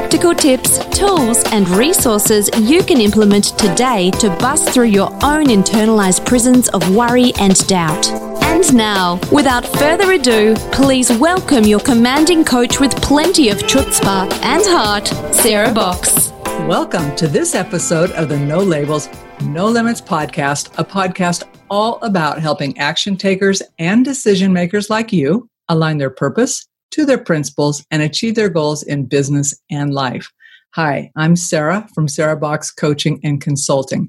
practical 0.00 0.34
tips, 0.34 0.78
tools, 0.98 1.44
and 1.52 1.68
resources 1.68 2.48
you 2.58 2.82
can 2.82 3.02
implement 3.02 3.44
today 3.58 4.10
to 4.12 4.30
bust 4.40 4.70
through 4.70 4.86
your 4.86 5.10
own 5.22 5.44
internalized 5.48 6.24
prisons 6.24 6.70
of 6.70 6.96
worry 6.96 7.34
and 7.38 7.54
doubt. 7.66 8.08
And 8.44 8.74
now, 8.74 9.20
without 9.30 9.66
further 9.66 10.12
ado, 10.12 10.56
please 10.72 11.12
welcome 11.18 11.64
your 11.64 11.80
commanding 11.80 12.46
coach 12.46 12.80
with 12.80 12.96
plenty 13.02 13.50
of 13.50 13.58
chutzpah 13.58 14.32
and 14.42 14.64
heart, 14.64 15.06
Sarah 15.34 15.72
Box. 15.72 16.32
Welcome 16.66 17.14
to 17.16 17.28
this 17.28 17.54
episode 17.54 18.10
of 18.12 18.30
the 18.30 18.38
No 18.38 18.60
Labels, 18.60 19.10
No 19.42 19.68
Limits 19.68 20.00
podcast, 20.00 20.70
a 20.78 20.84
podcast 20.84 21.46
all 21.68 22.00
about 22.00 22.38
helping 22.40 22.76
action 22.78 23.18
takers 23.18 23.60
and 23.78 24.02
decision 24.02 24.50
makers 24.50 24.88
like 24.88 25.12
you 25.12 25.46
align 25.68 25.98
their 25.98 26.08
purpose 26.08 26.69
to 26.90 27.04
their 27.04 27.18
principles 27.18 27.84
and 27.90 28.02
achieve 28.02 28.34
their 28.34 28.48
goals 28.48 28.82
in 28.82 29.06
business 29.06 29.54
and 29.70 29.94
life. 29.94 30.30
Hi, 30.74 31.10
I'm 31.16 31.36
Sarah 31.36 31.88
from 31.94 32.08
Sarah 32.08 32.36
Box 32.36 32.70
Coaching 32.70 33.20
and 33.24 33.40
Consulting, 33.40 34.08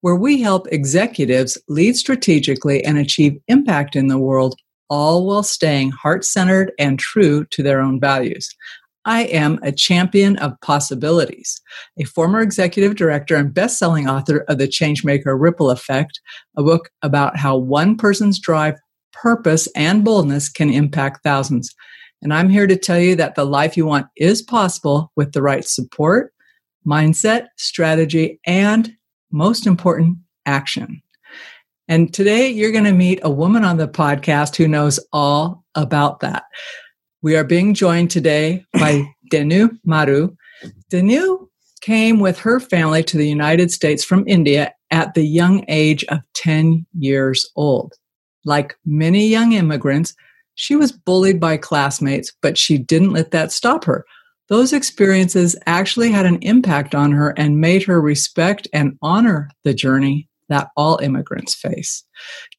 where 0.00 0.16
we 0.16 0.40
help 0.40 0.68
executives 0.70 1.58
lead 1.68 1.96
strategically 1.96 2.84
and 2.84 2.98
achieve 2.98 3.40
impact 3.48 3.96
in 3.96 4.06
the 4.06 4.18
world, 4.18 4.54
all 4.88 5.26
while 5.26 5.42
staying 5.42 5.90
heart 5.90 6.24
centered 6.24 6.72
and 6.78 6.98
true 6.98 7.44
to 7.46 7.62
their 7.62 7.80
own 7.80 7.98
values. 7.98 8.48
I 9.04 9.22
am 9.24 9.58
a 9.62 9.72
champion 9.72 10.36
of 10.36 10.60
possibilities, 10.60 11.60
a 11.98 12.04
former 12.04 12.40
executive 12.40 12.94
director 12.94 13.36
and 13.36 13.54
best 13.54 13.78
selling 13.78 14.08
author 14.08 14.44
of 14.48 14.58
The 14.58 14.68
Changemaker 14.68 15.34
Ripple 15.40 15.70
Effect, 15.70 16.20
a 16.56 16.62
book 16.62 16.90
about 17.02 17.36
how 17.36 17.56
one 17.56 17.96
person's 17.96 18.38
drive, 18.38 18.74
purpose, 19.12 19.66
and 19.74 20.04
boldness 20.04 20.48
can 20.48 20.70
impact 20.70 21.24
thousands. 21.24 21.74
And 22.22 22.34
I'm 22.34 22.48
here 22.48 22.66
to 22.66 22.76
tell 22.76 22.98
you 22.98 23.14
that 23.16 23.34
the 23.34 23.44
life 23.44 23.76
you 23.76 23.86
want 23.86 24.08
is 24.16 24.42
possible 24.42 25.12
with 25.16 25.32
the 25.32 25.42
right 25.42 25.64
support, 25.64 26.32
mindset, 26.86 27.46
strategy, 27.56 28.40
and 28.44 28.92
most 29.30 29.66
important, 29.66 30.18
action. 30.46 31.02
And 31.86 32.12
today 32.12 32.48
you're 32.48 32.72
going 32.72 32.84
to 32.84 32.92
meet 32.92 33.20
a 33.22 33.30
woman 33.30 33.64
on 33.64 33.76
the 33.76 33.88
podcast 33.88 34.56
who 34.56 34.68
knows 34.68 34.98
all 35.12 35.64
about 35.74 36.20
that. 36.20 36.44
We 37.22 37.36
are 37.36 37.44
being 37.44 37.74
joined 37.74 38.10
today 38.10 38.64
by 38.72 39.04
Denu 39.32 39.78
Maru. 39.84 40.34
Denu 40.90 41.48
came 41.80 42.20
with 42.20 42.38
her 42.38 42.60
family 42.60 43.02
to 43.04 43.16
the 43.16 43.28
United 43.28 43.70
States 43.70 44.04
from 44.04 44.26
India 44.26 44.72
at 44.90 45.14
the 45.14 45.26
young 45.26 45.64
age 45.68 46.04
of 46.04 46.20
10 46.34 46.86
years 46.98 47.48
old. 47.56 47.94
Like 48.44 48.76
many 48.84 49.26
young 49.26 49.52
immigrants, 49.52 50.14
she 50.58 50.74
was 50.74 50.90
bullied 50.90 51.38
by 51.38 51.56
classmates, 51.56 52.32
but 52.42 52.58
she 52.58 52.78
didn't 52.78 53.12
let 53.12 53.30
that 53.30 53.52
stop 53.52 53.84
her. 53.84 54.04
Those 54.48 54.72
experiences 54.72 55.54
actually 55.66 56.10
had 56.10 56.26
an 56.26 56.38
impact 56.42 56.96
on 56.96 57.12
her 57.12 57.30
and 57.36 57.60
made 57.60 57.84
her 57.84 58.00
respect 58.00 58.66
and 58.72 58.98
honor 59.00 59.50
the 59.62 59.72
journey 59.72 60.28
that 60.48 60.70
all 60.76 60.98
immigrants 60.98 61.54
face. 61.54 62.02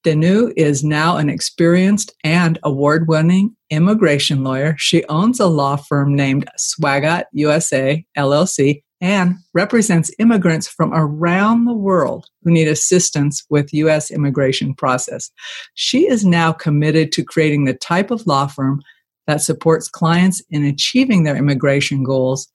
Denu 0.06 0.54
is 0.56 0.82
now 0.82 1.18
an 1.18 1.30
experienced 1.30 2.14
and 2.24 2.58
award 2.64 3.10
winning 3.10 3.54
immigration 3.70 4.46
lawyer. 4.46 4.76
She 4.78 5.04
owns 5.06 5.42
a 5.42 5.48
law 5.48 5.76
firm 5.76 6.16
named 6.16 6.48
Swagat 6.58 7.26
USA 7.34 8.06
LLC 8.18 8.82
and 9.02 9.36
represents 9.54 10.12
immigrants 10.20 10.68
from 10.68 10.94
around 10.94 11.66
the 11.66 11.74
world 11.74 12.28
who 12.44 12.52
need 12.52 12.68
assistance 12.68 13.46
with 13.50 13.74
U.S. 13.74 14.12
immigration 14.12 14.74
process. 14.74 15.32
She 15.74 16.08
is 16.08 16.26
now 16.26 16.52
committed 16.52 17.12
to 17.14 17.24
creating 17.24 17.66
the 17.66 17.74
type 17.74 18.12
of 18.12 18.28
law 18.28 18.48
firm 18.48 18.82
that 19.28 19.42
supports 19.42 19.88
clients 19.88 20.42
in 20.50 20.66
achieving 20.66 21.24
their 21.24 21.38
immigration 21.38 22.04
goals, 22.04 22.48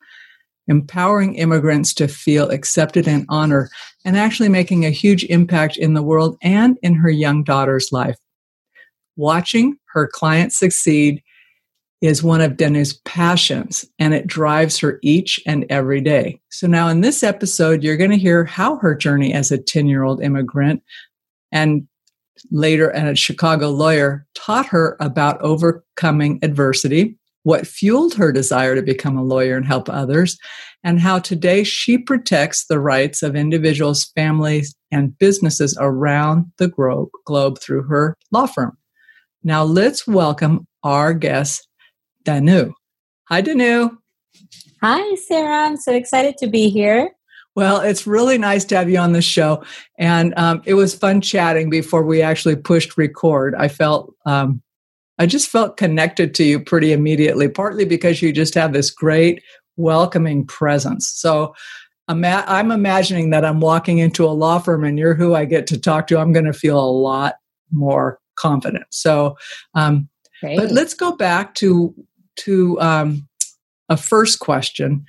empowering 0.69 1.37
immigrants 1.37 1.95
to 1.95 2.09
feel 2.09 2.51
accepted 2.51 3.09
and 3.09 3.25
honored, 3.29 3.71
and 4.05 4.17
actually 4.17 4.49
making 4.49 4.85
a 4.85 4.91
huge 4.91 5.25
impact 5.25 5.77
in 5.77 5.95
the 5.95 6.03
world 6.03 6.37
and 6.43 6.79
in 6.83 6.95
her 6.95 7.11
young 7.11 7.43
daughter's 7.43 7.91
life. 7.91 8.17
Watching 9.17 9.77
her 9.93 10.09
clients 10.09 10.59
succeed 10.59 11.23
is 12.05 12.23
one 12.23 12.43
of 12.43 12.53
Denu's 12.53 12.93
passions 13.07 13.83
and 13.99 14.13
it 14.13 14.27
drives 14.27 14.79
her 14.79 14.99
each 15.03 15.41
and 15.47 15.65
every 15.71 16.03
day. 16.03 16.39
So 16.51 16.67
now 16.67 16.89
in 16.89 17.01
this 17.01 17.23
episode, 17.23 17.83
you're 17.83 17.97
going 17.97 18.11
to 18.11 18.19
hear 18.19 18.45
how 18.45 18.77
her 18.77 18.95
journey 18.95 19.33
as 19.33 19.51
a 19.51 19.57
10 19.57 19.87
year 19.87 20.03
old 20.03 20.23
immigrant 20.23 20.83
and 21.51 21.89
later 22.51 22.91
a 22.91 23.17
Chicago 23.17 23.71
lawyer 23.71 24.27
taught 24.35 24.67
her 24.67 24.99
about 25.01 25.41
overcoming 25.41 26.39
adversity, 26.43 27.17
what 27.43 27.67
fueled 27.67 28.13
her 28.13 28.33
desire 28.33 28.75
to 28.75 28.83
become 28.83 29.17
a 29.17 29.25
lawyer 29.25 29.57
and 29.57 29.65
help 29.65 29.89
others, 29.89 30.37
and 30.83 31.01
how 31.01 31.19
today 31.19 31.65
she 31.65 31.97
protects 31.97 32.67
the 32.67 32.81
rights 32.81 33.23
of 33.23 33.35
individuals, 33.35 34.13
families, 34.15 34.75
and 34.91 35.19
businesses 35.19 35.75
around 35.81 36.53
the 36.59 36.69
globe 37.25 37.59
through 37.61 37.85
her 37.85 38.15
law 38.31 38.45
firm. 38.45 38.77
Now 39.43 39.63
let's 39.65 40.07
welcome 40.07 40.67
our 40.83 41.15
guest, 41.15 41.67
Danu. 42.25 42.73
Hi, 43.29 43.41
Danu. 43.41 43.91
Hi, 44.83 45.15
Sarah. 45.15 45.67
I'm 45.67 45.77
so 45.77 45.95
excited 45.95 46.37
to 46.39 46.47
be 46.47 46.69
here. 46.69 47.11
Well, 47.57 47.81
it's 47.81 48.07
really 48.07 48.37
nice 48.37 48.65
to 48.67 48.77
have 48.77 48.91
you 48.91 48.99
on 48.99 49.13
the 49.13 49.23
show. 49.23 49.63
And 49.99 50.35
um, 50.37 50.63
it 50.67 50.75
was 50.75 50.95
fun 50.95 51.21
chatting 51.21 51.71
before 51.71 52.03
we 52.03 52.21
actually 52.21 52.57
pushed 52.57 52.99
record. 52.99 53.55
I 53.55 53.69
felt, 53.69 54.13
um, 54.27 54.61
I 55.19 55.27
just 55.27 55.49
felt 55.49 55.77
connected 55.77 56.35
to 56.35 56.45
you 56.45 56.59
pretty 56.59 56.93
immediately, 56.93 57.49
partly 57.49 57.85
because 57.85 58.21
you 58.21 58.33
just 58.33 58.55
have 58.55 58.73
this 58.73 58.91
great, 58.91 59.43
welcoming 59.77 60.45
presence. 60.47 61.09
So 61.09 61.55
I'm 62.09 62.71
imagining 62.71 63.31
that 63.31 63.45
I'm 63.45 63.61
walking 63.61 63.99
into 63.99 64.25
a 64.25 64.31
law 64.35 64.59
firm 64.59 64.85
and 64.85 64.99
you're 64.99 65.15
who 65.15 65.35
I 65.35 65.45
get 65.45 65.67
to 65.69 65.81
talk 65.81 66.09
to. 66.09 66.19
I'm 66.19 66.33
going 66.33 66.45
to 66.45 66.53
feel 66.53 66.79
a 66.79 66.85
lot 66.85 67.37
more 67.71 68.19
confident. 68.37 68.85
So, 68.91 69.37
um, 69.75 70.09
but 70.43 70.71
let's 70.71 70.93
go 70.93 71.17
back 71.17 71.55
to 71.57 71.95
to 72.37 72.81
um, 72.81 73.29
a 73.89 73.97
first 73.97 74.41
question 74.41 75.05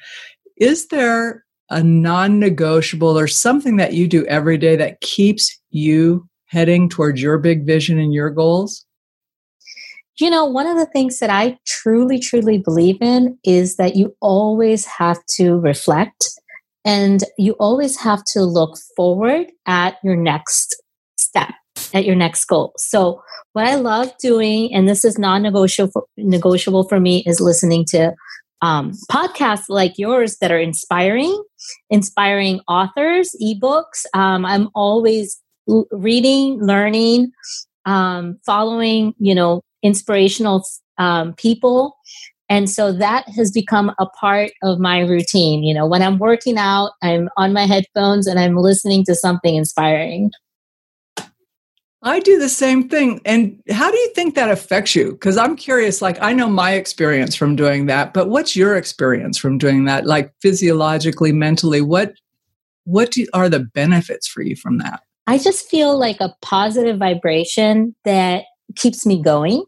Is 0.57 0.87
there 0.87 1.43
a 1.69 1.83
non 1.83 2.39
negotiable 2.39 3.17
or 3.17 3.27
something 3.27 3.77
that 3.77 3.93
you 3.93 4.07
do 4.07 4.25
every 4.25 4.57
day 4.57 4.75
that 4.75 5.01
keeps 5.01 5.59
you 5.71 6.27
heading 6.45 6.89
towards 6.89 7.21
your 7.21 7.37
big 7.37 7.65
vision 7.65 7.99
and 7.99 8.13
your 8.13 8.29
goals? 8.29 8.85
You 10.17 10.29
know, 10.29 10.45
one 10.45 10.67
of 10.67 10.77
the 10.77 10.85
things 10.85 11.19
that 11.19 11.29
I 11.29 11.57
truly, 11.65 12.19
truly 12.19 12.57
believe 12.57 13.01
in 13.01 13.37
is 13.43 13.75
that 13.75 13.97
you 13.97 14.15
always 14.21 14.85
have 14.85 15.17
to 15.31 15.59
reflect 15.59 16.29
and 16.85 17.23
you 17.37 17.53
always 17.53 17.99
have 17.99 18.23
to 18.27 18.43
look 18.43 18.77
forward 18.95 19.47
at 19.65 19.97
your 20.03 20.15
next 20.15 20.81
step 21.17 21.53
at 21.93 22.05
your 22.05 22.15
next 22.15 22.45
goal. 22.45 22.73
So 22.77 23.21
what 23.53 23.65
I 23.65 23.75
love 23.75 24.11
doing, 24.19 24.73
and 24.73 24.87
this 24.87 25.05
is 25.05 25.17
non-negotiable 25.17 26.09
negotiable 26.17 26.87
for 26.87 26.99
me, 26.99 27.23
is 27.25 27.39
listening 27.39 27.85
to 27.89 28.13
um, 28.61 28.91
podcasts 29.11 29.65
like 29.69 29.97
yours 29.97 30.37
that 30.37 30.51
are 30.51 30.59
inspiring, 30.59 31.41
inspiring 31.89 32.61
authors, 32.67 33.35
ebooks. 33.41 34.05
Um, 34.13 34.45
I'm 34.45 34.69
always 34.73 35.39
l- 35.69 35.87
reading, 35.91 36.59
learning, 36.61 37.31
um, 37.85 38.39
following, 38.45 39.13
you 39.19 39.35
know, 39.35 39.61
inspirational 39.83 40.63
um, 40.97 41.33
people. 41.33 41.95
And 42.49 42.69
so 42.69 42.91
that 42.91 43.27
has 43.29 43.51
become 43.51 43.91
a 43.99 44.05
part 44.05 44.51
of 44.63 44.79
my 44.79 44.99
routine. 44.99 45.63
You 45.63 45.73
know, 45.73 45.87
when 45.87 46.01
I'm 46.01 46.19
working 46.19 46.57
out, 46.57 46.91
I'm 47.01 47.29
on 47.37 47.53
my 47.53 47.65
headphones 47.65 48.27
and 48.27 48.39
I'm 48.39 48.55
listening 48.55 49.03
to 49.05 49.15
something 49.15 49.55
inspiring. 49.55 50.31
I 52.05 52.19
do 52.19 52.39
the 52.39 52.49
same 52.49 52.87
thing. 52.87 53.19
And 53.25 53.59
how 53.71 53.91
do 53.91 53.97
you 53.97 54.09
think 54.13 54.35
that 54.35 54.51
affects 54.51 54.95
you? 54.95 55.11
Because 55.11 55.37
I'm 55.37 55.55
curious, 55.55 56.01
like, 56.01 56.21
I 56.21 56.33
know 56.33 56.47
my 56.47 56.73
experience 56.73 57.35
from 57.35 57.55
doing 57.55 57.87
that, 57.87 58.13
but 58.13 58.29
what's 58.29 58.55
your 58.55 58.77
experience 58.77 59.37
from 59.37 59.57
doing 59.57 59.85
that? 59.85 60.05
Like, 60.05 60.31
physiologically, 60.41 61.33
mentally, 61.33 61.81
what 61.81 62.13
what 62.83 63.09
do, 63.11 63.25
are 63.33 63.49
the 63.49 63.61
benefits 63.61 64.27
for 64.27 64.43
you 64.43 64.55
from 64.55 64.77
that? 64.77 65.01
I 65.25 65.39
just 65.39 65.67
feel 65.67 65.97
like 65.97 66.21
a 66.21 66.35
positive 66.43 66.99
vibration 66.99 67.95
that 68.05 68.43
keeps 68.75 69.05
me 69.05 69.19
going. 69.21 69.65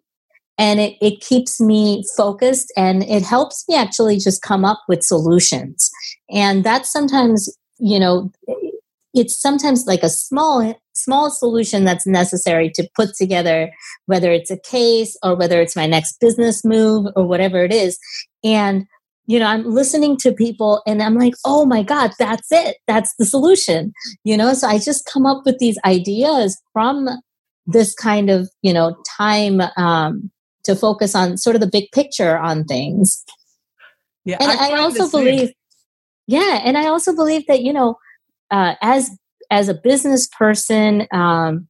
and 0.60 0.80
it, 0.80 0.98
it 1.02 1.22
keeps 1.22 1.60
me 1.62 2.04
focused 2.16 2.72
and 2.76 3.04
it 3.04 3.24
helps 3.24 3.66
me 3.68 3.76
actually 3.76 4.18
just 4.18 4.42
come 4.42 4.66
up 4.66 4.82
with 4.88 5.04
solutions 5.04 5.92
and 6.32 6.64
that's 6.64 6.92
sometimes 6.92 7.56
you 7.80 8.00
know 8.00 8.32
it's 9.18 9.40
sometimes 9.40 9.86
like 9.86 10.04
a 10.04 10.10
small 10.10 10.74
small 10.94 11.30
solution 11.30 11.84
that's 11.84 12.08
necessary 12.08 12.72
to 12.74 12.88
put 12.96 13.14
together 13.16 13.72
whether 14.08 14.32
it's 14.32 14.50
a 14.50 14.60
case 14.60 15.16
or 15.24 15.36
whether 15.36 15.62
it's 15.62 15.76
my 15.76 15.86
next 15.86 16.20
business 16.20 16.66
move 16.66 17.08
or 17.16 17.26
whatever 17.26 17.64
it 17.64 17.72
is. 17.72 18.00
And 18.44 18.86
you 19.30 19.38
know 19.40 19.46
i'm 19.46 19.66
listening 19.66 20.16
to 20.16 20.32
people 20.32 20.82
and 20.88 21.04
i'm 21.04 21.16
like 21.16 21.34
oh 21.46 21.66
my 21.66 21.84
god 21.84 22.12
that's 22.18 22.48
it. 22.52 22.78
That's 22.88 23.14
the 23.20 23.26
solution 23.26 23.92
you 24.24 24.38
know? 24.38 24.54
So 24.54 24.68
i 24.68 24.80
just 24.80 25.06
come 25.06 25.26
up 25.26 25.44
with 25.46 25.60
these 25.60 25.78
ideas 25.86 26.60
from 26.74 27.10
this 27.66 27.94
kind 27.94 28.30
of 28.30 28.50
you 28.62 28.74
know 28.74 28.96
time 29.18 29.62
um, 29.76 30.32
to 30.64 30.76
focus 30.76 31.14
on 31.14 31.38
sort 31.38 31.56
of 31.56 31.62
the 31.62 31.68
big 31.68 31.92
picture 31.92 32.38
on 32.38 32.64
things. 32.64 33.24
Yeah 34.26 34.38
and 34.40 34.52
i, 34.52 34.72
I 34.72 34.80
also 34.80 35.10
believe 35.10 35.52
yeah 36.28 36.62
and 36.64 36.78
i 36.78 36.88
also 36.88 37.16
believe 37.16 37.46
that 37.48 37.62
you 37.62 37.72
know 37.72 37.98
uh, 38.52 38.76
as 38.82 39.10
as 39.50 39.70
a 39.70 39.74
business 39.74 40.28
person 40.28 41.08
um, 41.12 41.68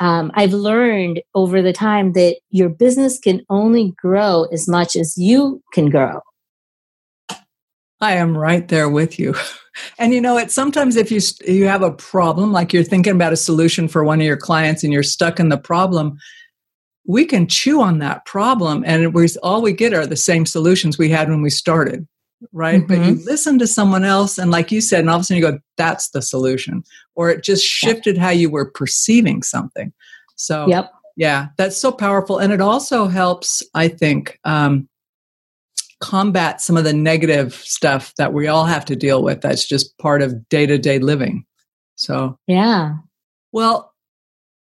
um, 0.00 0.32
I've 0.34 0.54
learned 0.54 1.20
over 1.34 1.60
the 1.60 1.74
time 1.74 2.14
that 2.14 2.36
your 2.50 2.70
business 2.70 3.18
can 3.18 3.44
only 3.50 3.92
grow 4.00 4.44
as 4.50 4.66
much 4.66 4.96
as 4.96 5.16
you 5.18 5.62
can 5.74 5.90
grow. 5.90 6.20
I 8.00 8.14
am 8.14 8.36
right 8.36 8.66
there 8.66 8.88
with 8.88 9.18
you. 9.18 9.34
And 9.98 10.12
you 10.12 10.20
know, 10.20 10.36
it's 10.36 10.52
sometimes 10.52 10.96
if 10.96 11.12
you 11.12 11.20
you 11.46 11.66
have 11.68 11.82
a 11.82 11.92
problem, 11.92 12.52
like 12.52 12.72
you're 12.72 12.82
thinking 12.82 13.14
about 13.14 13.32
a 13.32 13.36
solution 13.36 13.86
for 13.86 14.02
one 14.02 14.20
of 14.20 14.26
your 14.26 14.36
clients, 14.36 14.82
and 14.82 14.92
you're 14.92 15.04
stuck 15.04 15.38
in 15.38 15.48
the 15.48 15.56
problem, 15.56 16.18
we 17.06 17.24
can 17.24 17.46
chew 17.46 17.80
on 17.80 17.98
that 18.00 18.24
problem, 18.26 18.82
and 18.84 19.14
we 19.14 19.28
all 19.44 19.62
we 19.62 19.72
get 19.72 19.94
are 19.94 20.06
the 20.06 20.16
same 20.16 20.44
solutions 20.44 20.98
we 20.98 21.08
had 21.08 21.30
when 21.30 21.40
we 21.40 21.50
started, 21.50 22.06
right? 22.52 22.80
Mm-hmm. 22.80 22.86
But 22.86 23.06
you 23.06 23.14
mm-hmm. 23.14 23.24
listen 23.26 23.58
to 23.58 23.66
someone 23.66 24.04
else, 24.04 24.38
and 24.38 24.50
like 24.50 24.72
you 24.72 24.80
said, 24.80 25.00
and 25.00 25.10
all 25.10 25.16
of 25.16 25.22
a 25.22 25.24
sudden 25.24 25.42
you 25.42 25.50
go, 25.50 25.58
"That's 25.76 26.10
the 26.10 26.22
solution," 26.22 26.82
or 27.14 27.30
it 27.30 27.42
just 27.42 27.64
shifted 27.64 28.18
how 28.18 28.30
you 28.30 28.50
were 28.50 28.70
perceiving 28.70 29.42
something. 29.42 29.92
So, 30.36 30.66
yep. 30.68 30.92
yeah, 31.16 31.48
that's 31.56 31.76
so 31.76 31.92
powerful, 31.92 32.38
and 32.38 32.52
it 32.52 32.60
also 32.60 33.06
helps, 33.06 33.62
I 33.74 33.88
think. 33.88 34.38
Um, 34.44 34.88
combat 36.00 36.62
some 36.62 36.78
of 36.78 36.84
the 36.84 36.94
negative 36.94 37.54
stuff 37.54 38.14
that 38.16 38.32
we 38.32 38.48
all 38.48 38.64
have 38.64 38.86
to 38.86 38.96
deal 38.96 39.22
with 39.22 39.42
that's 39.42 39.68
just 39.68 39.98
part 39.98 40.22
of 40.22 40.48
day-to-day 40.48 40.98
living 40.98 41.44
so 41.94 42.38
yeah 42.46 42.94
well 43.52 43.92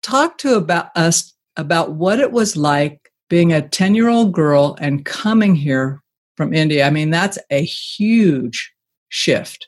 talk 0.02 0.36
to 0.36 0.54
about 0.54 0.90
us 0.94 1.32
about 1.56 1.92
what 1.92 2.20
it 2.20 2.30
was 2.30 2.58
like 2.58 3.10
being 3.30 3.54
a 3.54 3.66
10 3.66 3.94
year 3.94 4.08
old 4.08 4.32
girl 4.32 4.76
and 4.80 5.06
coming 5.06 5.54
here 5.54 6.02
from 6.36 6.52
india. 6.52 6.86
I 6.86 6.90
mean 6.90 7.10
that's 7.10 7.38
a 7.50 7.64
huge 7.64 8.72
shift. 9.08 9.66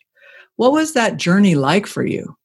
What 0.56 0.72
was 0.72 0.94
that 0.94 1.18
journey 1.18 1.54
like 1.54 1.86
for 1.86 2.04
you? 2.04 2.36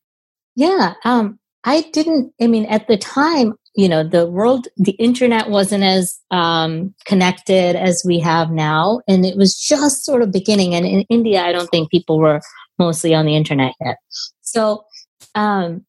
Yeah 0.56 0.94
um 1.06 1.40
i 1.64 1.82
didn't 1.94 2.34
i 2.42 2.48
mean 2.48 2.66
at 2.66 2.88
the 2.88 2.98
time 2.98 3.54
you 3.76 3.88
know 3.88 4.04
the 4.04 4.28
world 4.28 4.68
the 4.78 4.94
internet 4.94 5.50
wasn't 5.50 5.84
as 5.84 6.20
um, 6.32 6.94
connected 7.06 7.76
as 7.76 8.04
we 8.06 8.20
have 8.20 8.52
now 8.52 9.00
and 9.08 9.26
it 9.26 9.38
was 9.38 9.56
just 9.56 10.04
sort 10.04 10.22
of 10.24 10.32
beginning 10.32 10.74
and 10.74 10.86
in 10.86 11.02
india 11.10 11.42
i 11.44 11.52
don't 11.52 11.70
think 11.70 11.90
people 11.92 12.20
were 12.20 12.42
mostly 12.82 13.14
on 13.14 13.26
the 13.26 13.36
internet 13.36 13.74
yet. 13.80 13.98
So 14.42 14.84
um, 15.36 15.86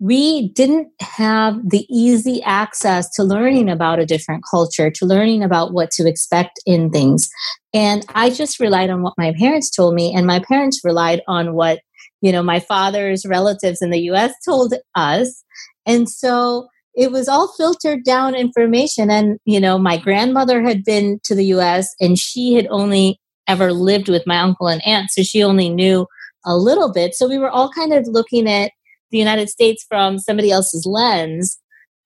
we 0.00 0.48
didn't 0.50 0.88
have 1.00 1.56
the 1.68 1.84
easy 1.90 2.40
access 2.44 3.10
to 3.10 3.24
learning 3.24 3.68
about 3.68 3.98
a 3.98 4.06
different 4.06 4.44
culture 4.48 4.90
to 4.90 5.04
learning 5.06 5.42
about 5.42 5.72
what 5.72 5.90
to 5.90 6.08
expect 6.08 6.60
in 6.66 6.90
things. 6.90 7.28
And 7.74 8.04
i 8.14 8.30
just 8.30 8.60
relied 8.60 8.90
on 8.90 9.02
what 9.02 9.14
my 9.18 9.34
parents 9.38 9.70
told 9.70 9.94
me 9.94 10.14
and 10.14 10.26
my 10.26 10.40
parents 10.40 10.80
relied 10.84 11.20
on 11.26 11.54
what 11.54 11.80
you 12.20 12.32
know 12.32 12.42
my 12.42 12.60
father's 12.60 13.26
relatives 13.26 13.82
in 13.82 13.90
the 13.90 13.98
us 13.98 14.32
told 14.44 14.74
us. 14.94 15.44
And 15.84 16.08
so 16.08 16.68
it 16.94 17.10
was 17.12 17.28
all 17.28 17.48
filtered 17.48 18.04
down 18.04 18.34
information. 18.34 19.10
And 19.10 19.38
you 19.44 19.60
know 19.60 19.78
my 19.78 19.96
grandmother 19.96 20.62
had 20.62 20.84
been 20.84 21.18
to 21.24 21.34
the 21.34 21.46
us 21.46 21.92
and 22.00 22.18
she 22.18 22.54
had 22.54 22.68
only 22.70 23.20
ever 23.48 23.72
lived 23.72 24.08
with 24.08 24.26
my 24.26 24.38
uncle 24.38 24.68
and 24.68 24.86
aunt 24.86 25.10
so 25.10 25.22
she 25.22 25.42
only 25.42 25.70
knew 25.70 26.06
a 26.44 26.56
little 26.56 26.92
bit. 26.92 27.14
So 27.14 27.28
we 27.28 27.38
were 27.38 27.50
all 27.50 27.70
kind 27.70 27.92
of 27.92 28.06
looking 28.06 28.48
at 28.48 28.70
the 29.10 29.18
united 29.18 29.48
states 29.48 29.84
from 29.88 30.18
somebody 30.18 30.50
else's 30.50 30.86
lens 30.86 31.58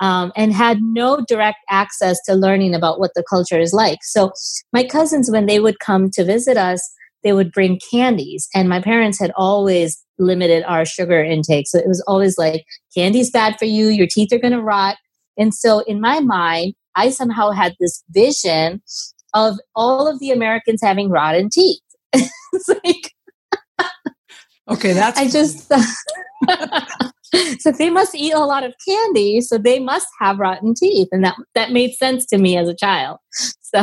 um, 0.03 0.33
and 0.35 0.53
had 0.53 0.79
no 0.83 1.25
direct 1.29 1.59
access 1.71 2.19
to 2.27 2.35
learning 2.35 2.75
about 2.75 2.99
what 2.99 3.13
the 3.15 3.23
culture 3.31 3.61
is 3.61 3.73
like. 3.73 4.01
So 4.03 4.33
my 4.73 4.83
cousins 4.83 5.31
when 5.31 5.47
they 5.47 5.61
would 5.61 5.79
come 5.79 6.11
to 6.11 6.25
visit 6.25 6.57
us 6.57 6.83
they 7.23 7.33
would 7.33 7.53
bring 7.53 7.79
candies 7.89 8.49
and 8.53 8.69
my 8.69 8.81
parents 8.81 9.21
had 9.21 9.31
always 9.37 10.05
limited 10.19 10.65
our 10.65 10.85
sugar 10.85 11.23
intake. 11.23 11.69
So 11.69 11.79
it 11.79 11.87
was 11.87 12.03
always 12.09 12.37
like 12.37 12.65
candy's 12.97 13.31
bad 13.31 13.57
for 13.61 13.65
you 13.65 13.87
your 13.89 14.09
teeth 14.11 14.33
are 14.33 14.41
going 14.41 14.53
to 14.53 14.61
rot. 14.61 14.97
And 15.39 15.55
so 15.55 15.81
in 15.81 16.01
my 16.01 16.21
mind 16.21 16.75
i 16.97 17.09
somehow 17.09 17.51
had 17.51 17.75
this 17.79 18.03
vision 18.11 18.83
of 19.35 19.59
all 19.75 20.09
of 20.09 20.19
the 20.19 20.31
americans 20.31 20.81
having 20.83 21.11
rotten 21.11 21.49
teeth. 21.51 21.81
It's 22.55 22.69
like 22.69 23.13
okay 24.69 24.93
that's 24.93 25.19
i 25.19 25.29
just 25.29 25.69
so 27.61 27.73
they 27.73 27.91
must 27.91 28.15
eat 28.15 28.33
a 28.33 28.39
lot 28.39 28.65
of 28.65 28.75
candy 28.87 29.41
so 29.41 29.59
they 29.59 29.79
must 29.79 30.07
have 30.21 30.39
rotten 30.39 30.75
teeth 30.75 31.09
and 31.13 31.25
that 31.25 31.35
that 31.55 31.73
made 31.73 31.93
sense 31.95 32.27
to 32.27 32.39
me 32.39 32.57
as 32.57 32.69
a 32.69 32.75
child 32.75 33.19
so 33.61 33.83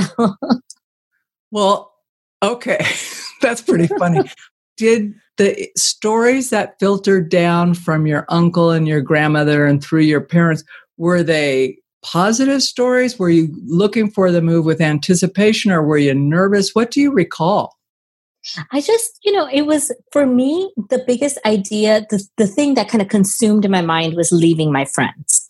well 1.51 1.93
okay 2.43 2.79
That's 3.41 3.61
pretty 3.61 3.87
funny. 3.87 4.29
Did 4.77 5.13
the 5.37 5.69
stories 5.77 6.49
that 6.49 6.75
filtered 6.79 7.29
down 7.29 7.73
from 7.73 8.05
your 8.05 8.25
uncle 8.29 8.71
and 8.71 8.87
your 8.87 9.01
grandmother 9.01 9.65
and 9.65 9.83
through 9.83 10.01
your 10.01 10.21
parents, 10.21 10.63
were 10.97 11.23
they 11.23 11.77
positive 12.03 12.61
stories? 12.61 13.19
Were 13.19 13.29
you 13.29 13.53
looking 13.65 14.09
for 14.09 14.31
the 14.31 14.41
move 14.41 14.65
with 14.65 14.81
anticipation 14.81 15.71
or 15.71 15.83
were 15.83 15.97
you 15.97 16.13
nervous? 16.13 16.71
What 16.73 16.91
do 16.91 17.01
you 17.01 17.11
recall? 17.11 17.77
I 18.71 18.81
just, 18.81 19.19
you 19.23 19.31
know, 19.31 19.47
it 19.51 19.63
was 19.63 19.91
for 20.11 20.25
me 20.25 20.71
the 20.89 21.03
biggest 21.05 21.37
idea, 21.45 22.05
the, 22.09 22.23
the 22.37 22.47
thing 22.47 22.73
that 22.75 22.89
kind 22.89 23.01
of 23.01 23.07
consumed 23.07 23.69
my 23.69 23.81
mind 23.81 24.15
was 24.15 24.31
leaving 24.31 24.71
my 24.71 24.85
friends. 24.85 25.49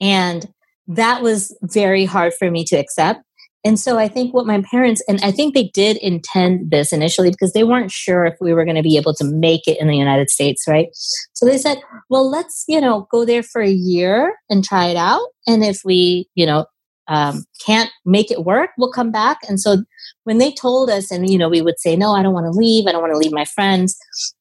And 0.00 0.52
that 0.88 1.22
was 1.22 1.56
very 1.62 2.04
hard 2.04 2.34
for 2.34 2.50
me 2.50 2.64
to 2.64 2.76
accept. 2.76 3.22
And 3.64 3.78
so 3.78 3.96
I 3.96 4.08
think 4.08 4.34
what 4.34 4.46
my 4.46 4.60
parents, 4.68 5.02
and 5.06 5.20
I 5.22 5.30
think 5.30 5.54
they 5.54 5.68
did 5.72 5.96
intend 5.98 6.72
this 6.72 6.92
initially 6.92 7.30
because 7.30 7.52
they 7.52 7.62
weren't 7.62 7.92
sure 7.92 8.24
if 8.24 8.34
we 8.40 8.52
were 8.52 8.64
going 8.64 8.76
to 8.76 8.82
be 8.82 8.96
able 8.96 9.14
to 9.14 9.24
make 9.24 9.68
it 9.68 9.80
in 9.80 9.86
the 9.86 9.96
United 9.96 10.30
States, 10.30 10.64
right? 10.66 10.88
So 11.32 11.46
they 11.46 11.58
said, 11.58 11.78
well, 12.10 12.28
let's, 12.28 12.64
you 12.66 12.80
know, 12.80 13.06
go 13.12 13.24
there 13.24 13.44
for 13.44 13.62
a 13.62 13.70
year 13.70 14.34
and 14.50 14.64
try 14.64 14.86
it 14.86 14.96
out. 14.96 15.28
And 15.46 15.62
if 15.62 15.82
we, 15.84 16.28
you 16.34 16.44
know, 16.44 16.66
um, 17.12 17.44
can't 17.64 17.90
make 18.06 18.30
it 18.30 18.44
work, 18.44 18.70
we'll 18.78 18.90
come 18.90 19.12
back. 19.12 19.38
And 19.46 19.60
so 19.60 19.84
when 20.24 20.38
they 20.38 20.50
told 20.50 20.88
us, 20.88 21.10
and, 21.10 21.28
you 21.28 21.36
know, 21.36 21.50
we 21.50 21.60
would 21.60 21.78
say, 21.78 21.94
no, 21.94 22.12
I 22.12 22.22
don't 22.22 22.32
want 22.32 22.46
to 22.46 22.58
leave. 22.58 22.86
I 22.86 22.92
don't 22.92 23.02
want 23.02 23.12
to 23.12 23.18
leave 23.18 23.32
my 23.32 23.44
friends. 23.44 23.98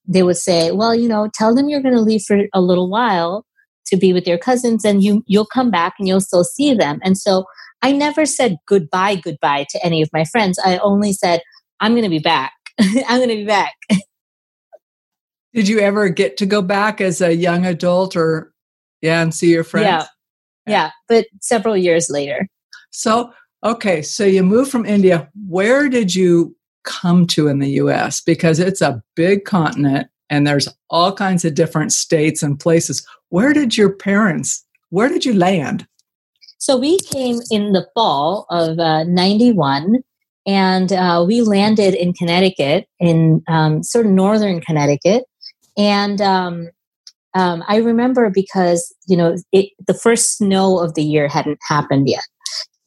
They 0.08 0.24
would 0.24 0.38
say, 0.38 0.72
well, 0.72 0.96
you 0.96 1.10
know, 1.10 1.30
tell 1.34 1.54
them 1.54 1.68
you're 1.68 1.82
going 1.82 1.96
to 1.96 2.02
leave 2.02 2.22
for 2.22 2.46
a 2.54 2.62
little 2.62 2.90
while 2.90 3.46
to 3.88 3.98
be 3.98 4.14
with 4.14 4.26
your 4.26 4.38
cousins 4.38 4.86
and 4.86 5.04
you 5.04 5.22
you'll 5.28 5.46
come 5.46 5.70
back 5.70 5.96
and 6.00 6.08
you'll 6.08 6.22
still 6.22 6.46
see 6.46 6.74
them. 6.74 7.00
And 7.04 7.18
so 7.18 7.44
I 7.82 7.92
never 7.92 8.26
said 8.26 8.56
goodbye, 8.68 9.16
goodbye 9.16 9.66
to 9.72 9.86
any 9.86 10.02
of 10.02 10.10
my 10.14 10.24
friends. 10.24 10.58
I 10.64 10.78
only 10.78 11.12
said, 11.12 11.42
I'm 11.82 11.92
going 11.92 12.04
to 12.04 12.10
be 12.10 12.20
back. 12.20 12.54
I'm 12.80 13.18
going 13.18 13.30
to 13.30 13.36
be 13.36 13.46
back. 13.46 13.74
Did 15.54 15.68
you 15.68 15.80
ever 15.80 16.08
get 16.08 16.38
to 16.38 16.46
go 16.46 16.62
back 16.62 17.02
as 17.02 17.20
a 17.20 17.36
young 17.36 17.66
adult 17.66 18.16
or, 18.16 18.54
yeah, 19.02 19.22
and 19.22 19.36
see 19.36 19.52
your 19.52 19.66
friends? 19.66 19.86
Yeah. 19.86 20.06
Yeah. 20.66 20.92
But 21.10 21.26
several 21.42 21.76
years 21.76 22.10
later. 22.10 22.48
So, 22.92 23.34
okay. 23.64 24.02
So 24.02 24.24
you 24.24 24.44
moved 24.44 24.72
from 24.72 24.86
India. 24.86 25.30
Where 25.48 25.90
did 25.90 26.14
you 26.14 26.56
come 26.84 27.28
to 27.28 27.48
in 27.48 27.60
the 27.60 27.72
US? 27.72 28.22
Because 28.22 28.60
it's 28.60 28.82
a 28.82 29.02
big 29.16 29.46
continent 29.46 30.08
and 30.30 30.48
there's 30.48 30.70
all 30.90 31.14
kinds 31.14 31.44
of 31.46 31.56
different 31.56 31.92
states 31.92 32.42
and 32.42 32.60
places. 32.60 33.06
Where 33.30 33.54
did 33.54 33.78
your 33.78 33.94
parents, 33.94 34.66
where 34.90 35.10
did 35.10 35.26
you 35.26 35.34
land? 35.34 35.88
So 36.58 36.78
we 36.78 37.00
came 37.00 37.40
in 37.50 37.74
the 37.74 37.88
fall 37.96 38.46
of 38.50 38.80
uh, 38.80 39.04
91 39.04 40.04
and 40.46 40.92
uh, 40.94 41.24
we 41.28 41.42
landed 41.42 41.94
in 41.94 42.14
Connecticut, 42.14 42.88
in 43.00 43.44
um, 43.48 43.84
sort 43.84 44.06
of 44.06 44.12
northern 44.12 44.62
Connecticut. 44.62 45.24
And 45.78 46.22
um, 46.22 46.70
um, 47.34 47.64
I 47.68 47.78
remember 47.78 48.30
because, 48.30 48.94
you 49.08 49.18
know, 49.18 49.36
it, 49.52 49.70
the 49.86 49.94
first 49.94 50.38
snow 50.38 50.80
of 50.80 50.96
the 50.96 51.04
year 51.04 51.28
hadn't 51.28 51.60
happened 51.68 52.10
yet. 52.10 52.24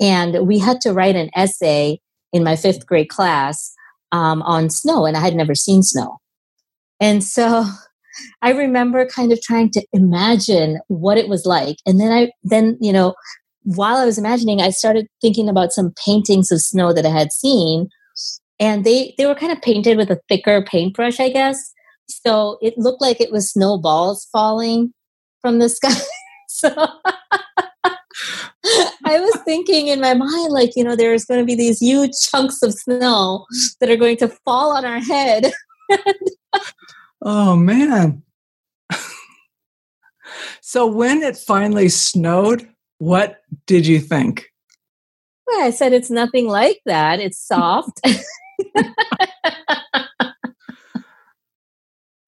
And 0.01 0.47
we 0.47 0.59
had 0.59 0.81
to 0.83 0.93
write 0.93 1.17
an 1.17 1.31
essay 1.35 2.01
in 2.33 2.45
my 2.45 2.57
fifth 2.57 2.87
grade 2.87 3.09
class 3.09 3.73
um, 4.13 4.43
on 4.43 4.71
snow, 4.71 5.07
and 5.07 5.17
I 5.17 5.21
had 5.21 5.35
never 5.35 5.55
seen 5.55 5.83
snow. 5.83 6.19
And 7.01 7.23
so 7.23 7.65
I 8.43 8.51
remember 8.51 9.07
kind 9.07 9.33
of 9.33 9.41
trying 9.41 9.71
to 9.71 9.85
imagine 9.93 10.81
what 10.89 11.19
it 11.19 11.29
was 11.29 11.47
like. 11.47 11.77
And 11.87 12.01
then 12.01 12.13
I, 12.13 12.31
then, 12.43 12.79
you 12.81 12.93
know, 12.93 13.15
while 13.65 13.97
I 13.97 14.05
was 14.05 14.19
imagining, 14.19 14.61
I 14.61 14.71
started 14.71 15.07
thinking 15.21 15.49
about 15.49 15.73
some 15.73 15.93
paintings 16.05 16.51
of 16.53 16.61
snow 16.61 16.93
that 16.93 17.07
I 17.07 17.11
had 17.11 17.33
seen, 17.33 17.89
and 18.61 18.85
they 18.85 19.15
they 19.17 19.27
were 19.27 19.35
kind 19.35 19.53
of 19.53 19.63
painted 19.63 19.97
with 19.97 20.11
a 20.11 20.21
thicker 20.29 20.63
paintbrush, 20.65 21.19
I 21.19 21.31
guess. 21.31 21.73
So 22.09 22.59
it 22.61 22.75
looked 22.77 23.01
like 23.01 23.21
it 23.21 23.33
was 23.33 23.51
snowballs 23.51 24.29
falling 24.31 24.93
from 25.41 25.59
the 25.59 25.69
sky. 25.69 25.95
so 26.49 26.69
I 29.05 29.21
was 29.21 29.37
thinking 29.45 29.89
in 29.89 30.01
my 30.01 30.15
mind, 30.15 30.53
like, 30.53 30.73
you 30.77 30.85
know, 30.85 30.97
there's 30.97 31.25
going 31.25 31.41
to 31.41 31.47
be 31.47 31.55
these 31.55 31.81
huge 31.81 32.13
chunks 32.21 32.63
of 32.63 32.73
snow 32.73 33.47
that 33.81 33.91
are 33.91 33.97
going 33.97 34.17
to 34.19 34.29
fall 34.29 34.77
on 34.77 34.85
our 34.85 35.01
head. 35.01 35.53
oh, 37.23 37.57
man. 37.57 38.23
so 40.61 40.87
when 40.87 41.23
it 41.23 41.37
finally 41.37 41.89
snowed, 41.89 42.69
what 42.99 43.43
did 43.67 43.87
you 43.87 44.01
think? 44.01 44.51
Well, 45.47 45.63
I 45.63 45.71
said 45.71 45.93
it's 45.93 46.11
nothing 46.11 46.49
like 46.49 46.81
that. 46.87 47.21
It's 47.21 47.39
soft. 47.39 48.01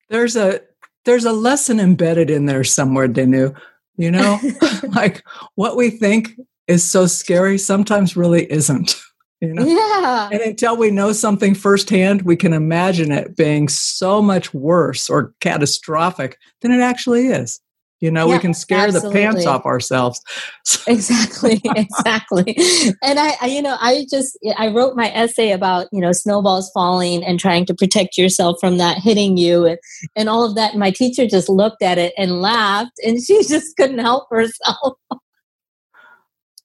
there's 0.09 0.35
a 0.35 0.61
there's 1.05 1.25
a 1.25 1.31
lesson 1.33 1.79
embedded 1.79 2.29
in 2.29 2.45
there 2.45 2.63
somewhere, 2.63 3.07
Denu. 3.07 3.55
You 3.97 4.11
know, 4.11 4.39
like 4.95 5.23
what 5.55 5.75
we 5.75 5.89
think 5.89 6.39
is 6.67 6.89
so 6.89 7.07
scary 7.07 7.57
sometimes 7.57 8.15
really 8.15 8.51
isn't. 8.51 8.95
You 9.39 9.53
know? 9.53 9.67
Yeah. 9.67 10.29
And 10.31 10.41
until 10.41 10.77
we 10.77 10.89
know 10.89 11.13
something 11.13 11.53
firsthand, 11.53 12.23
we 12.23 12.35
can 12.35 12.53
imagine 12.53 13.11
it 13.11 13.35
being 13.35 13.67
so 13.67 14.19
much 14.19 14.51
worse 14.51 15.11
or 15.11 15.35
catastrophic 15.41 16.39
than 16.63 16.71
it 16.71 16.81
actually 16.81 17.27
is. 17.27 17.61
You 17.99 18.11
know, 18.11 18.27
yeah, 18.27 18.33
we 18.35 18.39
can 18.39 18.53
scare 18.53 18.87
absolutely. 18.87 19.09
the 19.09 19.13
pants 19.13 19.45
off 19.47 19.65
ourselves. 19.65 20.21
exactly, 20.87 21.59
exactly. 21.75 22.55
And 23.01 23.19
I, 23.19 23.33
I, 23.41 23.47
you 23.47 23.61
know, 23.61 23.75
I 23.79 24.05
just 24.09 24.37
I 24.55 24.67
wrote 24.67 24.95
my 24.95 25.11
essay 25.11 25.51
about 25.51 25.87
you 25.91 25.99
know 25.99 26.11
snowballs 26.11 26.69
falling 26.75 27.23
and 27.23 27.39
trying 27.39 27.65
to 27.65 27.73
protect 27.73 28.17
yourself 28.17 28.57
from 28.59 28.77
that 28.77 28.99
hitting 28.99 29.37
you 29.37 29.65
and 29.65 29.79
and 30.15 30.29
all 30.29 30.43
of 30.43 30.53
that. 30.55 30.71
And 30.71 30.79
my 30.79 30.91
teacher 30.91 31.25
just 31.25 31.49
looked 31.49 31.81
at 31.81 31.97
it 31.97 32.13
and 32.17 32.39
laughed, 32.39 32.99
and 33.03 33.19
she 33.21 33.43
just 33.43 33.75
couldn't 33.77 33.99
help 33.99 34.27
herself. 34.29 34.97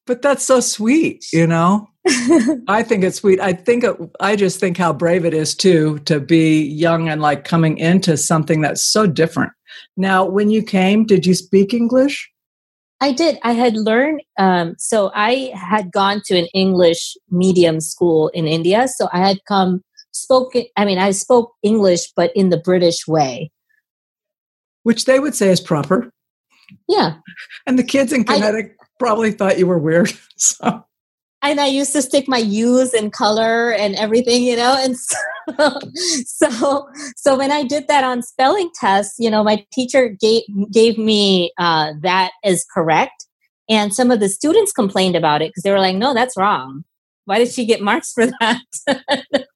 But 0.06 0.22
that's 0.22 0.44
so 0.44 0.60
sweet, 0.60 1.24
you 1.32 1.46
know. 1.46 1.88
I 2.66 2.82
think 2.82 3.04
it's 3.04 3.18
sweet. 3.18 3.40
I 3.40 3.52
think 3.52 3.84
it, 3.84 3.96
I 4.18 4.34
just 4.34 4.58
think 4.58 4.76
how 4.76 4.92
brave 4.92 5.24
it 5.24 5.34
is 5.34 5.54
too 5.54 6.00
to 6.00 6.18
be 6.18 6.62
young 6.62 7.08
and 7.08 7.22
like 7.22 7.44
coming 7.44 7.78
into 7.78 8.16
something 8.16 8.60
that's 8.60 8.82
so 8.82 9.06
different 9.06 9.52
now, 9.96 10.24
when 10.24 10.50
you 10.50 10.62
came, 10.62 11.04
did 11.04 11.26
you 11.26 11.34
speak 11.34 11.74
English? 11.74 12.30
I 13.00 13.12
did. 13.12 13.38
I 13.42 13.52
had 13.52 13.76
learned, 13.76 14.22
um, 14.38 14.74
so 14.78 15.10
I 15.14 15.52
had 15.54 15.90
gone 15.90 16.22
to 16.26 16.38
an 16.38 16.46
English 16.54 17.16
medium 17.30 17.80
school 17.80 18.28
in 18.28 18.46
India. 18.46 18.86
So 18.88 19.08
I 19.12 19.18
had 19.18 19.38
come, 19.46 19.82
spoken, 20.12 20.64
I 20.76 20.84
mean, 20.84 20.98
I 20.98 21.10
spoke 21.10 21.52
English, 21.62 22.12
but 22.14 22.30
in 22.36 22.50
the 22.50 22.58
British 22.58 23.08
way. 23.08 23.50
Which 24.84 25.04
they 25.04 25.18
would 25.18 25.34
say 25.34 25.50
is 25.50 25.60
proper. 25.60 26.12
Yeah. 26.88 27.16
And 27.66 27.78
the 27.78 27.84
kids 27.84 28.12
in 28.12 28.24
Connecticut 28.24 28.76
probably 29.02 29.32
thought 29.32 29.58
you 29.58 29.66
were 29.66 29.78
weird. 29.78 30.12
So 30.36 30.84
and 31.42 31.60
I 31.60 31.66
used 31.66 31.92
to 31.92 32.02
stick 32.02 32.28
my 32.28 32.38
U's 32.38 32.94
in 32.94 33.10
color 33.10 33.72
and 33.72 33.96
everything, 33.96 34.44
you 34.44 34.56
know. 34.56 34.76
And 34.78 34.96
so, 35.48 35.78
so, 36.24 36.88
so 37.16 37.36
when 37.36 37.50
I 37.50 37.64
did 37.64 37.88
that 37.88 38.04
on 38.04 38.22
spelling 38.22 38.70
tests, 38.74 39.16
you 39.18 39.30
know, 39.30 39.42
my 39.42 39.64
teacher 39.72 40.08
gave 40.08 40.42
gave 40.70 40.98
me 40.98 41.52
uh, 41.58 41.92
that 42.00 42.30
as 42.44 42.64
correct, 42.72 43.26
and 43.68 43.92
some 43.92 44.10
of 44.10 44.20
the 44.20 44.28
students 44.28 44.72
complained 44.72 45.16
about 45.16 45.42
it 45.42 45.50
because 45.50 45.64
they 45.64 45.72
were 45.72 45.80
like, 45.80 45.96
"No, 45.96 46.14
that's 46.14 46.36
wrong. 46.36 46.84
Why 47.24 47.38
did 47.38 47.52
she 47.52 47.66
get 47.66 47.80
marks 47.80 48.12
for 48.12 48.26
that?" 48.26 48.60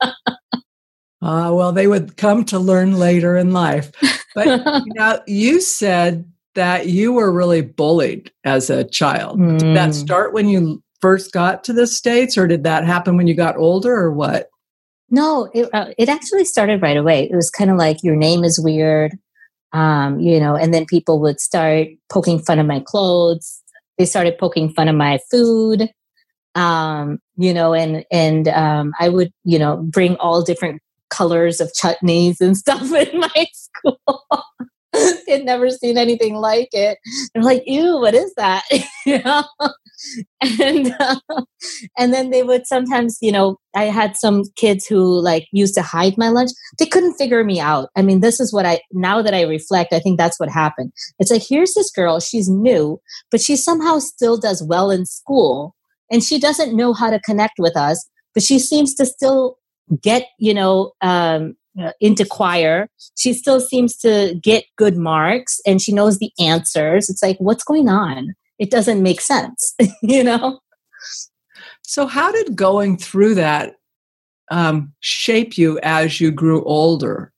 uh, 0.02 0.10
well, 1.22 1.72
they 1.72 1.86
would 1.86 2.16
come 2.16 2.44
to 2.46 2.58
learn 2.58 2.98
later 2.98 3.36
in 3.36 3.52
life. 3.52 3.92
But 4.34 4.62
now 4.86 5.20
you 5.26 5.60
said 5.60 6.30
that 6.56 6.88
you 6.88 7.12
were 7.12 7.32
really 7.32 7.62
bullied 7.62 8.32
as 8.44 8.68
a 8.68 8.84
child. 8.84 9.38
Mm. 9.38 9.58
Did 9.58 9.76
that 9.76 9.90
mm. 9.90 9.94
start 9.94 10.32
when 10.32 10.48
you 10.48 10.82
first 11.00 11.32
got 11.32 11.62
to 11.64 11.72
the 11.72 11.86
states, 11.86 12.36
or 12.36 12.46
did 12.46 12.64
that 12.64 12.84
happen 12.84 13.16
when 13.16 13.28
you 13.28 13.34
got 13.34 13.56
older, 13.56 13.94
or 13.94 14.12
what? 14.12 14.48
No, 15.08 15.48
it 15.54 15.68
uh, 15.72 15.92
it 15.96 16.08
actually 16.08 16.44
started 16.44 16.82
right 16.82 16.96
away. 16.96 17.28
It 17.30 17.36
was 17.36 17.50
kind 17.50 17.70
of 17.70 17.76
like 17.76 18.02
your 18.02 18.16
name 18.16 18.42
is 18.42 18.60
weird, 18.60 19.12
um, 19.72 20.18
you 20.18 20.40
know, 20.40 20.56
and 20.56 20.74
then 20.74 20.84
people 20.84 21.20
would 21.20 21.40
start 21.40 21.88
poking 22.10 22.40
fun 22.40 22.58
of 22.58 22.66
my 22.66 22.80
clothes. 22.80 23.62
They 23.98 24.04
started 24.04 24.36
poking 24.36 24.72
fun 24.72 24.88
of 24.88 24.96
my 24.96 25.20
food, 25.30 25.88
um, 26.56 27.20
you 27.36 27.54
know, 27.54 27.72
and 27.72 28.04
and 28.10 28.48
um, 28.48 28.92
I 28.98 29.08
would 29.08 29.32
you 29.44 29.58
know 29.58 29.76
bring 29.76 30.16
all 30.16 30.42
different 30.42 30.82
colors 31.08 31.60
of 31.60 31.70
chutneys 31.80 32.40
and 32.40 32.56
stuff 32.56 32.92
in 32.92 33.20
my 33.20 33.46
school. 33.52 34.00
They'd 35.26 35.44
never 35.44 35.70
seen 35.70 35.98
anything 35.98 36.34
like 36.36 36.68
it. 36.72 36.98
They're 37.34 37.42
like, 37.42 37.62
"Ew, 37.66 37.98
what 38.00 38.14
is 38.14 38.32
that?" 38.36 38.64
you 39.06 39.22
know? 39.22 39.44
and 40.42 40.94
uh, 41.00 41.16
and 41.96 42.12
then 42.12 42.30
they 42.30 42.42
would 42.42 42.66
sometimes 42.66 43.18
you 43.22 43.32
know 43.32 43.56
i 43.74 43.84
had 43.84 44.16
some 44.16 44.42
kids 44.56 44.86
who 44.86 45.22
like 45.22 45.46
used 45.52 45.74
to 45.74 45.82
hide 45.82 46.16
my 46.18 46.28
lunch 46.28 46.50
they 46.78 46.86
couldn't 46.86 47.16
figure 47.16 47.42
me 47.44 47.58
out 47.58 47.88
i 47.96 48.02
mean 48.02 48.20
this 48.20 48.38
is 48.38 48.52
what 48.52 48.66
i 48.66 48.78
now 48.92 49.22
that 49.22 49.34
i 49.34 49.42
reflect 49.42 49.92
i 49.92 49.98
think 49.98 50.18
that's 50.18 50.38
what 50.38 50.50
happened 50.50 50.92
it's 51.18 51.30
like 51.30 51.42
here's 51.46 51.74
this 51.74 51.90
girl 51.90 52.20
she's 52.20 52.48
new 52.48 53.00
but 53.30 53.40
she 53.40 53.56
somehow 53.56 53.98
still 53.98 54.36
does 54.36 54.62
well 54.62 54.90
in 54.90 55.06
school 55.06 55.74
and 56.10 56.22
she 56.22 56.38
doesn't 56.38 56.76
know 56.76 56.92
how 56.92 57.10
to 57.10 57.20
connect 57.20 57.54
with 57.58 57.76
us 57.76 58.06
but 58.34 58.42
she 58.42 58.58
seems 58.58 58.94
to 58.94 59.06
still 59.06 59.56
get 60.02 60.26
you 60.38 60.52
know 60.52 60.92
um, 61.00 61.56
into 62.00 62.24
choir 62.24 62.88
she 63.16 63.32
still 63.32 63.60
seems 63.60 63.96
to 63.96 64.34
get 64.42 64.64
good 64.76 64.96
marks 64.96 65.60
and 65.66 65.80
she 65.82 65.92
knows 65.92 66.18
the 66.18 66.30
answers 66.38 67.10
it's 67.10 67.22
like 67.22 67.36
what's 67.38 67.64
going 67.64 67.88
on 67.88 68.34
it 68.58 68.70
doesn't 68.70 69.02
make 69.02 69.20
sense, 69.20 69.74
you 70.02 70.24
know? 70.24 70.60
So, 71.82 72.06
how 72.06 72.32
did 72.32 72.56
going 72.56 72.96
through 72.96 73.34
that 73.36 73.76
um, 74.50 74.92
shape 75.00 75.56
you 75.56 75.78
as 75.82 76.20
you 76.20 76.30
grew 76.30 76.64
older? 76.64 77.32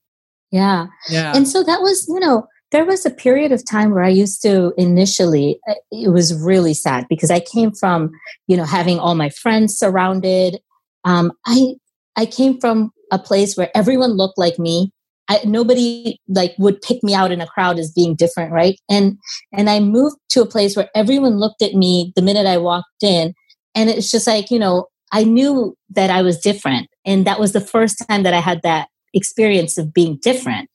Yeah. 0.51 0.87
Yeah. 1.11 1.37
And 1.37 1.47
so 1.47 1.63
that 1.63 1.83
was, 1.83 2.07
you 2.09 2.21
know, 2.21 2.47
there 2.71 2.87
was 2.87 3.05
a 3.05 3.11
period 3.11 3.53
of 3.53 3.69
time 3.69 3.91
where 3.91 4.05
I 4.05 4.09
used 4.09 4.41
to 4.43 4.73
initially, 4.79 5.59
uh, 5.69 5.75
it 5.91 6.11
was 6.11 6.35
really 6.35 6.73
sad 6.73 7.07
because 7.09 7.31
I 7.31 7.41
came 7.41 7.73
from, 7.73 8.11
you 8.47 8.57
know, 8.57 8.65
having 8.65 8.99
all 8.99 9.15
my 9.15 9.29
friends 9.29 9.77
surrounded. 9.77 10.59
Um, 11.05 11.33
I, 11.47 11.75
I 12.17 12.25
came 12.25 12.59
from 12.61 12.93
a 13.11 13.19
place 13.19 13.57
where 13.57 13.71
everyone 13.75 14.13
looked 14.13 14.39
like 14.39 14.59
me. 14.59 14.91
I, 15.31 15.41
nobody 15.45 16.19
like 16.29 16.55
would 16.59 16.81
pick 16.81 17.03
me 17.03 17.15
out 17.15 17.31
in 17.33 17.41
a 17.41 17.47
crowd 17.47 17.79
as 17.79 17.93
being 17.93 18.15
different, 18.15 18.51
right? 18.51 18.79
And 18.89 19.19
and 19.53 19.69
I 19.69 19.81
moved 19.81 20.17
to 20.31 20.43
a 20.43 20.47
place 20.47 20.75
where 20.75 20.89
everyone 20.95 21.39
looked 21.39 21.61
at 21.63 21.75
me 21.75 22.13
the 22.17 22.23
minute 22.23 22.47
I 22.47 22.57
walked 22.57 23.03
in, 23.03 23.35
and 23.75 23.91
it's 23.91 24.11
just 24.11 24.27
like 24.27 24.51
you 24.51 24.59
know 24.59 24.87
I 25.13 25.25
knew 25.25 25.77
that 25.91 26.11
I 26.11 26.23
was 26.23 26.39
different, 26.39 26.89
and 27.05 27.27
that 27.27 27.41
was 27.41 27.53
the 27.53 27.61
first 27.61 28.03
time 28.09 28.23
that 28.23 28.33
I 28.33 28.41
had 28.41 28.63
that 28.63 28.89
experience 29.13 29.77
of 29.77 29.93
being 29.93 30.19
different, 30.23 30.71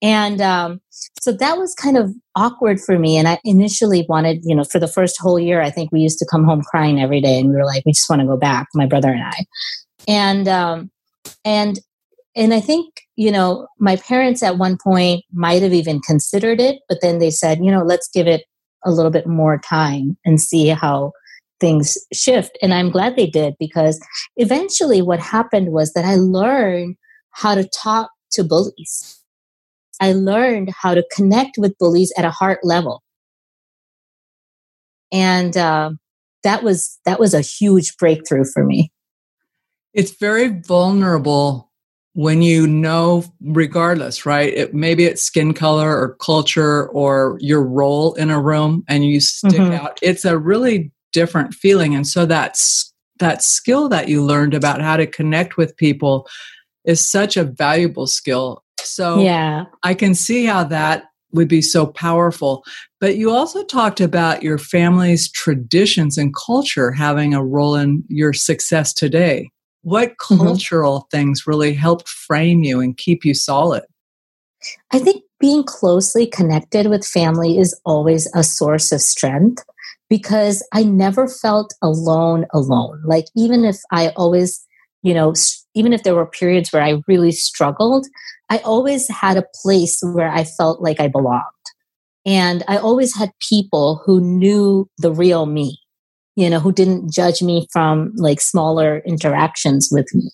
and 0.00 0.40
um, 0.40 0.80
so 1.20 1.30
that 1.32 1.58
was 1.58 1.74
kind 1.74 1.98
of 1.98 2.14
awkward 2.34 2.80
for 2.80 2.98
me. 2.98 3.18
And 3.18 3.28
I 3.28 3.38
initially 3.44 4.06
wanted, 4.08 4.40
you 4.42 4.54
know, 4.54 4.64
for 4.64 4.78
the 4.78 4.88
first 4.88 5.20
whole 5.20 5.38
year, 5.38 5.60
I 5.60 5.70
think 5.70 5.92
we 5.92 6.00
used 6.00 6.18
to 6.18 6.26
come 6.30 6.44
home 6.44 6.62
crying 6.62 7.00
every 7.00 7.20
day, 7.20 7.38
and 7.38 7.50
we 7.50 7.56
were 7.56 7.66
like, 7.66 7.84
we 7.84 7.92
just 7.92 8.08
want 8.08 8.20
to 8.20 8.26
go 8.26 8.38
back, 8.38 8.68
my 8.74 8.86
brother 8.86 9.10
and 9.10 9.22
I, 9.22 9.44
and 10.08 10.48
um, 10.48 10.90
and 11.44 11.78
and 12.34 12.54
I 12.54 12.60
think, 12.60 13.02
you 13.16 13.30
know, 13.30 13.66
my 13.78 13.96
parents 13.96 14.42
at 14.42 14.56
one 14.56 14.78
point 14.82 15.24
might 15.32 15.62
have 15.62 15.74
even 15.74 16.00
considered 16.00 16.60
it, 16.60 16.80
but 16.88 16.98
then 17.02 17.18
they 17.18 17.30
said, 17.30 17.58
you 17.58 17.70
know, 17.70 17.82
let's 17.82 18.08
give 18.08 18.26
it 18.26 18.44
a 18.84 18.90
little 18.90 19.10
bit 19.10 19.26
more 19.26 19.58
time 19.58 20.16
and 20.24 20.40
see 20.40 20.68
how 20.68 21.12
things 21.60 21.98
shift. 22.12 22.56
And 22.62 22.72
I'm 22.72 22.90
glad 22.90 23.16
they 23.16 23.26
did 23.26 23.54
because 23.58 24.00
eventually 24.36 25.02
what 25.02 25.20
happened 25.20 25.72
was 25.72 25.92
that 25.92 26.04
I 26.04 26.14
learned 26.14 26.96
how 27.32 27.54
to 27.54 27.68
talk 27.68 28.10
to 28.32 28.44
bullies. 28.44 29.20
I 30.00 30.12
learned 30.12 30.70
how 30.76 30.94
to 30.94 31.06
connect 31.14 31.58
with 31.58 31.78
bullies 31.78 32.12
at 32.16 32.24
a 32.24 32.30
heart 32.30 32.60
level. 32.64 33.02
And 35.12 35.56
uh, 35.56 35.90
that 36.42 36.62
was 36.62 36.98
that 37.04 37.20
was 37.20 37.34
a 37.34 37.40
huge 37.40 37.96
breakthrough 37.98 38.44
for 38.44 38.64
me. 38.64 38.90
It's 39.94 40.12
very 40.12 40.48
vulnerable 40.48 41.70
when 42.14 42.42
you 42.42 42.66
know 42.66 43.24
regardless 43.40 44.26
right 44.26 44.52
it, 44.52 44.74
maybe 44.74 45.04
it's 45.04 45.22
skin 45.22 45.54
color 45.54 45.96
or 45.96 46.14
culture 46.16 46.88
or 46.90 47.38
your 47.40 47.62
role 47.62 48.12
in 48.14 48.28
a 48.28 48.38
room 48.38 48.84
and 48.86 49.04
you 49.06 49.18
stick 49.18 49.52
mm-hmm. 49.52 49.72
out 49.72 49.98
it's 50.02 50.26
a 50.26 50.36
really 50.36 50.92
different 51.12 51.54
feeling 51.54 51.94
and 51.94 52.06
so 52.06 52.26
that's 52.26 52.92
that 53.18 53.42
skill 53.42 53.88
that 53.88 54.08
you 54.08 54.22
learned 54.22 54.52
about 54.52 54.82
how 54.82 54.94
to 54.94 55.06
connect 55.06 55.56
with 55.56 55.74
people 55.78 56.28
is 56.84 57.02
such 57.02 57.34
a 57.38 57.44
valuable 57.44 58.06
skill 58.06 58.62
so 58.78 59.18
yeah 59.20 59.64
i 59.82 59.94
can 59.94 60.14
see 60.14 60.44
how 60.44 60.62
that 60.62 61.04
would 61.32 61.48
be 61.48 61.62
so 61.62 61.86
powerful. 61.86 62.64
But 63.00 63.16
you 63.16 63.30
also 63.30 63.64
talked 63.64 64.00
about 64.00 64.42
your 64.42 64.58
family's 64.58 65.30
traditions 65.30 66.18
and 66.18 66.34
culture 66.34 66.92
having 66.92 67.34
a 67.34 67.44
role 67.44 67.74
in 67.74 68.04
your 68.08 68.32
success 68.32 68.92
today. 68.92 69.50
What 69.82 70.10
mm-hmm. 70.10 70.36
cultural 70.36 71.00
mm-hmm. 71.00 71.16
things 71.16 71.46
really 71.46 71.74
helped 71.74 72.08
frame 72.08 72.62
you 72.62 72.80
and 72.80 72.96
keep 72.96 73.24
you 73.24 73.34
solid? 73.34 73.84
I 74.92 74.98
think 74.98 75.24
being 75.40 75.64
closely 75.64 76.26
connected 76.26 76.86
with 76.86 77.04
family 77.04 77.58
is 77.58 77.78
always 77.84 78.30
a 78.34 78.44
source 78.44 78.92
of 78.92 79.00
strength 79.00 79.64
because 80.08 80.66
I 80.72 80.84
never 80.84 81.26
felt 81.26 81.74
alone 81.82 82.46
alone. 82.52 83.02
Like 83.04 83.24
even 83.36 83.64
if 83.64 83.78
I 83.90 84.10
always, 84.10 84.64
you 85.02 85.14
know, 85.14 85.34
even 85.74 85.92
if 85.92 86.02
there 86.04 86.14
were 86.14 86.26
periods 86.26 86.72
where 86.72 86.82
I 86.82 87.02
really 87.08 87.32
struggled, 87.32 88.06
I 88.50 88.58
always 88.58 89.08
had 89.08 89.36
a 89.36 89.46
place 89.62 89.98
where 90.02 90.30
I 90.30 90.44
felt 90.44 90.80
like 90.80 91.00
I 91.00 91.08
belonged. 91.08 91.42
And 92.24 92.62
I 92.68 92.76
always 92.76 93.16
had 93.16 93.32
people 93.40 94.00
who 94.04 94.20
knew 94.20 94.88
the 94.98 95.10
real 95.10 95.46
me, 95.46 95.80
you 96.36 96.48
know, 96.48 96.60
who 96.60 96.72
didn't 96.72 97.12
judge 97.12 97.42
me 97.42 97.66
from 97.72 98.12
like 98.16 98.40
smaller 98.40 99.02
interactions 99.06 99.88
with 99.92 100.14
me. 100.14 100.30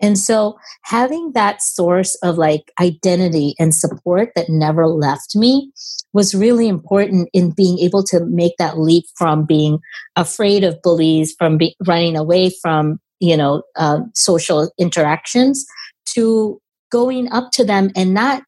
And 0.00 0.16
so 0.16 0.56
having 0.82 1.32
that 1.32 1.60
source 1.60 2.14
of 2.22 2.38
like 2.38 2.70
identity 2.80 3.54
and 3.58 3.74
support 3.74 4.30
that 4.36 4.48
never 4.48 4.86
left 4.86 5.34
me 5.34 5.72
was 6.12 6.34
really 6.34 6.68
important 6.68 7.28
in 7.32 7.50
being 7.50 7.78
able 7.80 8.04
to 8.04 8.24
make 8.26 8.52
that 8.58 8.78
leap 8.78 9.04
from 9.16 9.44
being 9.44 9.80
afraid 10.16 10.62
of 10.62 10.80
bullies, 10.82 11.34
from 11.36 11.58
be- 11.58 11.76
running 11.86 12.16
away 12.16 12.50
from, 12.62 13.00
you 13.18 13.36
know, 13.36 13.62
uh, 13.76 13.98
social 14.14 14.70
interactions 14.78 15.66
to 16.06 16.60
going 16.90 17.30
up 17.32 17.50
to 17.52 17.64
them 17.64 17.90
and 17.96 18.14
not 18.14 18.42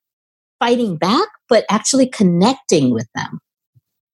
fighting 0.60 0.96
back, 0.96 1.28
but 1.48 1.64
actually 1.68 2.06
connecting 2.06 2.94
with 2.94 3.08
them, 3.14 3.40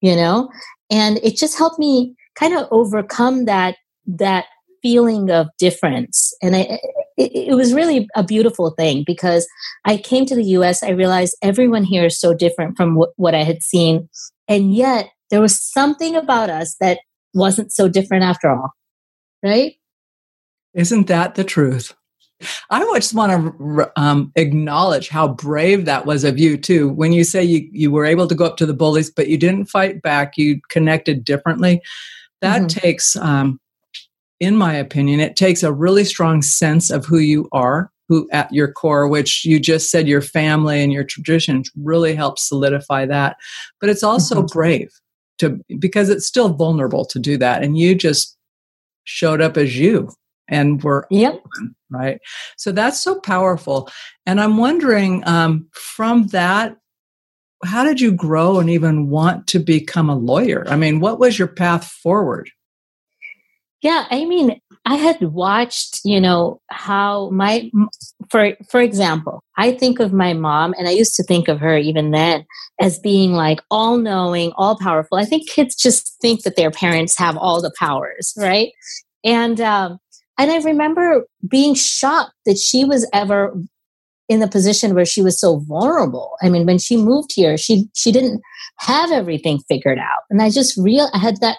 you 0.00 0.16
know? 0.16 0.48
And 0.90 1.18
it 1.18 1.36
just 1.36 1.58
helped 1.58 1.78
me 1.78 2.14
kind 2.38 2.54
of 2.54 2.66
overcome 2.70 3.44
that, 3.46 3.76
that 4.06 4.46
feeling 4.82 5.30
of 5.30 5.48
difference. 5.58 6.32
And 6.42 6.54
I, 6.54 6.78
it, 7.16 7.32
it, 7.48 7.54
was 7.54 7.74
really 7.74 8.08
a 8.14 8.22
beautiful 8.22 8.70
thing 8.70 9.04
because 9.06 9.46
I 9.84 9.96
came 9.96 10.26
to 10.26 10.34
the 10.34 10.44
US, 10.44 10.82
I 10.82 10.90
realized 10.90 11.36
everyone 11.42 11.82
here 11.82 12.04
is 12.04 12.20
so 12.20 12.34
different 12.34 12.76
from 12.76 12.94
what, 12.94 13.10
what 13.16 13.34
I 13.34 13.42
had 13.42 13.62
seen. 13.62 14.08
And 14.48 14.74
yet 14.74 15.08
there 15.30 15.40
was 15.40 15.60
something 15.60 16.14
about 16.14 16.50
us 16.50 16.76
that 16.80 17.00
wasn't 17.34 17.72
so 17.72 17.88
different 17.88 18.24
after 18.24 18.50
all. 18.50 18.70
Right? 19.42 19.74
Isn't 20.74 21.06
that 21.08 21.34
the 21.34 21.44
truth? 21.44 21.94
I 22.68 22.80
just 22.94 23.14
want 23.14 23.58
to 23.58 23.92
um, 23.96 24.30
acknowledge 24.36 25.08
how 25.08 25.28
brave 25.28 25.86
that 25.86 26.04
was 26.04 26.22
of 26.22 26.38
you 26.38 26.58
too. 26.58 26.90
When 26.90 27.12
you 27.12 27.24
say 27.24 27.42
you, 27.42 27.66
you 27.72 27.90
were 27.90 28.04
able 28.04 28.26
to 28.26 28.34
go 28.34 28.44
up 28.44 28.58
to 28.58 28.66
the 28.66 28.74
bullies, 28.74 29.10
but 29.10 29.28
you 29.28 29.38
didn't 29.38 29.66
fight 29.66 30.02
back, 30.02 30.36
you 30.36 30.60
connected 30.68 31.24
differently. 31.24 31.80
That 32.40 32.62
mm-hmm. 32.62 32.80
takes 32.80 33.16
um, 33.16 33.60
in 34.40 34.56
my 34.56 34.74
opinion, 34.74 35.20
it 35.20 35.36
takes 35.36 35.62
a 35.62 35.72
really 35.72 36.04
strong 36.04 36.42
sense 36.42 36.90
of 36.90 37.06
who 37.06 37.18
you 37.18 37.48
are, 37.52 37.90
who 38.08 38.28
at 38.32 38.52
your 38.52 38.70
core, 38.70 39.08
which 39.08 39.44
you 39.44 39.58
just 39.58 39.90
said 39.90 40.06
your 40.06 40.20
family 40.20 40.82
and 40.82 40.92
your 40.92 41.04
traditions 41.04 41.70
really 41.76 42.14
help 42.14 42.38
solidify 42.38 43.06
that. 43.06 43.36
But 43.80 43.90
it's 43.90 44.02
also 44.02 44.36
mm-hmm. 44.36 44.58
brave 44.58 44.90
to 45.38 45.60
because 45.78 46.08
it's 46.08 46.26
still 46.26 46.50
vulnerable 46.50 47.04
to 47.06 47.18
do 47.18 47.36
that. 47.38 47.62
And 47.62 47.78
you 47.78 47.94
just 47.94 48.36
showed 49.04 49.40
up 49.40 49.56
as 49.56 49.78
you 49.78 50.10
and 50.48 50.82
were 50.82 51.06
yep. 51.10 51.34
Open, 51.34 51.74
right. 51.90 52.20
So 52.56 52.72
that's 52.72 53.00
so 53.02 53.18
powerful. 53.20 53.90
And 54.26 54.40
I'm 54.40 54.58
wondering 54.58 55.26
um, 55.26 55.68
from 55.72 56.28
that 56.28 56.76
how 57.64 57.84
did 57.84 58.00
you 58.00 58.12
grow 58.12 58.58
and 58.58 58.70
even 58.70 59.08
want 59.08 59.46
to 59.48 59.58
become 59.58 60.10
a 60.10 60.14
lawyer? 60.14 60.64
I 60.68 60.76
mean, 60.76 61.00
what 61.00 61.18
was 61.18 61.38
your 61.38 61.48
path 61.48 61.86
forward? 61.86 62.50
Yeah, 63.82 64.06
I 64.10 64.24
mean, 64.24 64.60
I 64.84 64.96
had 64.96 65.20
watched, 65.20 66.00
you 66.04 66.20
know, 66.20 66.60
how 66.70 67.30
my 67.30 67.70
for 68.30 68.52
for 68.68 68.80
example, 68.80 69.42
I 69.56 69.72
think 69.72 70.00
of 70.00 70.12
my 70.12 70.32
mom 70.32 70.74
and 70.78 70.88
I 70.88 70.92
used 70.92 71.14
to 71.16 71.22
think 71.22 71.48
of 71.48 71.60
her 71.60 71.76
even 71.76 72.10
then 72.10 72.46
as 72.80 72.98
being 72.98 73.32
like 73.32 73.60
all 73.70 73.96
knowing, 73.96 74.52
all 74.56 74.78
powerful. 74.78 75.18
I 75.18 75.24
think 75.24 75.48
kids 75.48 75.74
just 75.74 76.18
think 76.20 76.42
that 76.42 76.56
their 76.56 76.70
parents 76.70 77.18
have 77.18 77.36
all 77.36 77.60
the 77.60 77.72
powers, 77.78 78.32
right? 78.36 78.72
And 79.24 79.60
um 79.60 79.98
and 80.38 80.50
I 80.50 80.58
remember 80.58 81.24
being 81.46 81.74
shocked 81.74 82.34
that 82.44 82.58
she 82.58 82.84
was 82.84 83.08
ever 83.12 83.54
in 84.28 84.40
the 84.40 84.48
position 84.48 84.94
where 84.94 85.04
she 85.04 85.22
was 85.22 85.38
so 85.38 85.60
vulnerable. 85.60 86.36
I 86.42 86.48
mean, 86.48 86.66
when 86.66 86.78
she 86.78 86.96
moved 86.96 87.30
here, 87.34 87.56
she 87.56 87.88
she 87.94 88.12
didn't 88.12 88.42
have 88.78 89.12
everything 89.12 89.60
figured 89.68 89.98
out. 89.98 90.22
And 90.30 90.42
I 90.42 90.50
just 90.50 90.76
real 90.76 91.08
I 91.14 91.18
had 91.18 91.40
that 91.40 91.58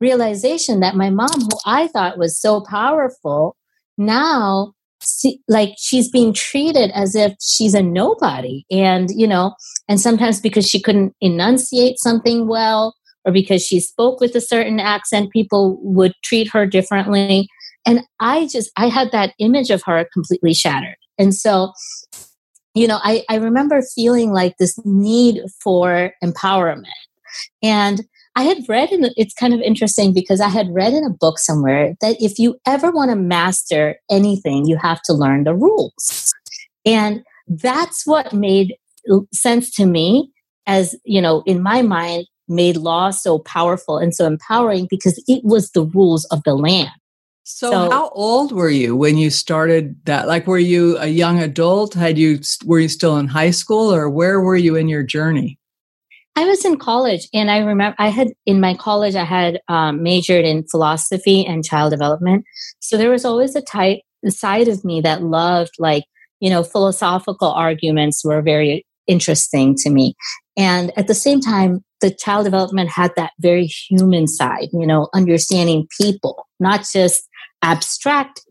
realization 0.00 0.80
that 0.80 0.96
my 0.96 1.10
mom, 1.10 1.40
who 1.40 1.58
I 1.66 1.88
thought 1.88 2.18
was 2.18 2.40
so 2.40 2.60
powerful, 2.60 3.56
now 3.96 4.74
see, 5.00 5.40
like 5.48 5.74
she's 5.78 6.08
being 6.10 6.32
treated 6.32 6.90
as 6.92 7.14
if 7.14 7.34
she's 7.40 7.74
a 7.74 7.82
nobody. 7.82 8.64
And, 8.70 9.10
you 9.10 9.26
know, 9.26 9.54
and 9.88 10.00
sometimes 10.00 10.40
because 10.40 10.66
she 10.66 10.80
couldn't 10.80 11.14
enunciate 11.20 11.98
something 11.98 12.48
well 12.48 12.94
or 13.24 13.32
because 13.32 13.64
she 13.64 13.80
spoke 13.80 14.20
with 14.20 14.34
a 14.34 14.40
certain 14.40 14.80
accent, 14.80 15.32
people 15.32 15.78
would 15.82 16.12
treat 16.22 16.48
her 16.52 16.66
differently. 16.66 17.48
And 17.86 18.02
I 18.20 18.48
just, 18.48 18.70
I 18.76 18.88
had 18.88 19.12
that 19.12 19.34
image 19.38 19.70
of 19.70 19.82
her 19.84 20.06
completely 20.12 20.54
shattered. 20.54 20.96
And 21.18 21.34
so, 21.34 21.72
you 22.74 22.86
know, 22.86 22.98
I, 23.02 23.24
I 23.28 23.36
remember 23.36 23.82
feeling 23.82 24.32
like 24.32 24.56
this 24.58 24.78
need 24.84 25.40
for 25.62 26.12
empowerment. 26.22 26.86
And 27.62 28.02
I 28.36 28.42
had 28.42 28.68
read 28.68 28.92
in 28.92 29.10
it's 29.16 29.34
kind 29.34 29.52
of 29.52 29.60
interesting 29.60 30.12
because 30.12 30.40
I 30.40 30.48
had 30.48 30.72
read 30.72 30.92
in 30.92 31.04
a 31.04 31.10
book 31.10 31.38
somewhere 31.38 31.94
that 32.00 32.16
if 32.20 32.38
you 32.38 32.56
ever 32.66 32.90
want 32.90 33.10
to 33.10 33.16
master 33.16 33.96
anything, 34.10 34.66
you 34.66 34.76
have 34.76 35.02
to 35.02 35.12
learn 35.12 35.44
the 35.44 35.54
rules. 35.54 36.32
And 36.86 37.24
that's 37.48 38.06
what 38.06 38.32
made 38.32 38.76
sense 39.32 39.70
to 39.72 39.86
me 39.86 40.30
as, 40.66 40.94
you 41.04 41.20
know, 41.20 41.42
in 41.46 41.62
my 41.62 41.82
mind, 41.82 42.26
made 42.46 42.76
law 42.76 43.10
so 43.10 43.38
powerful 43.40 43.98
and 43.98 44.14
so 44.14 44.26
empowering 44.26 44.86
because 44.88 45.22
it 45.26 45.42
was 45.44 45.70
the 45.72 45.82
rules 45.82 46.24
of 46.26 46.42
the 46.44 46.54
land. 46.54 46.90
So, 47.50 47.70
so, 47.70 47.90
how 47.90 48.10
old 48.10 48.52
were 48.52 48.68
you 48.68 48.94
when 48.94 49.16
you 49.16 49.30
started 49.30 49.96
that? 50.04 50.28
Like, 50.28 50.46
were 50.46 50.58
you 50.58 50.98
a 50.98 51.06
young 51.06 51.40
adult? 51.40 51.94
Had 51.94 52.18
you 52.18 52.40
were 52.66 52.78
you 52.78 52.88
still 52.88 53.16
in 53.16 53.26
high 53.26 53.52
school, 53.52 53.92
or 53.92 54.10
where 54.10 54.38
were 54.42 54.54
you 54.54 54.76
in 54.76 54.86
your 54.86 55.02
journey? 55.02 55.58
I 56.36 56.44
was 56.44 56.66
in 56.66 56.76
college, 56.76 57.26
and 57.32 57.50
I 57.50 57.60
remember 57.60 57.96
I 57.98 58.08
had 58.08 58.28
in 58.44 58.60
my 58.60 58.74
college 58.74 59.14
I 59.14 59.24
had 59.24 59.60
um, 59.68 60.02
majored 60.02 60.44
in 60.44 60.68
philosophy 60.70 61.44
and 61.46 61.64
child 61.64 61.90
development. 61.90 62.44
So 62.80 62.98
there 62.98 63.10
was 63.10 63.24
always 63.24 63.56
a 63.56 63.62
type 63.62 64.00
side 64.26 64.68
of 64.68 64.84
me 64.84 65.00
that 65.00 65.22
loved 65.22 65.72
like 65.78 66.04
you 66.40 66.50
know 66.50 66.62
philosophical 66.62 67.50
arguments 67.50 68.26
were 68.26 68.42
very 68.42 68.84
interesting 69.06 69.74
to 69.76 69.88
me, 69.88 70.14
and 70.58 70.92
at 70.98 71.06
the 71.06 71.14
same 71.14 71.40
time, 71.40 71.82
the 72.02 72.10
child 72.10 72.44
development 72.44 72.90
had 72.90 73.12
that 73.16 73.32
very 73.40 73.64
human 73.64 74.26
side. 74.26 74.68
You 74.74 74.86
know, 74.86 75.08
understanding 75.14 75.86
people, 75.98 76.46
not 76.60 76.84
just 76.92 77.27
abstract 77.62 78.42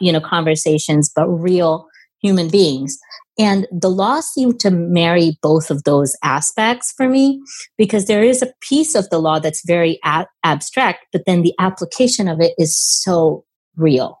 you 0.00 0.12
know 0.12 0.20
conversations, 0.20 1.10
but 1.14 1.28
real 1.28 1.86
human 2.20 2.48
beings. 2.48 2.98
And 3.38 3.68
the 3.70 3.90
law 3.90 4.20
seemed 4.20 4.58
to 4.60 4.70
marry 4.70 5.38
both 5.42 5.70
of 5.70 5.84
those 5.84 6.16
aspects 6.24 6.92
for 6.96 7.08
me 7.08 7.40
because 7.76 8.06
there 8.06 8.24
is 8.24 8.42
a 8.42 8.52
piece 8.60 8.96
of 8.96 9.08
the 9.10 9.20
law 9.20 9.38
that's 9.38 9.64
very 9.64 10.00
abstract, 10.42 11.06
but 11.12 11.22
then 11.24 11.42
the 11.42 11.54
application 11.60 12.26
of 12.26 12.40
it 12.40 12.54
is 12.58 12.76
so 12.76 13.44
real. 13.76 14.20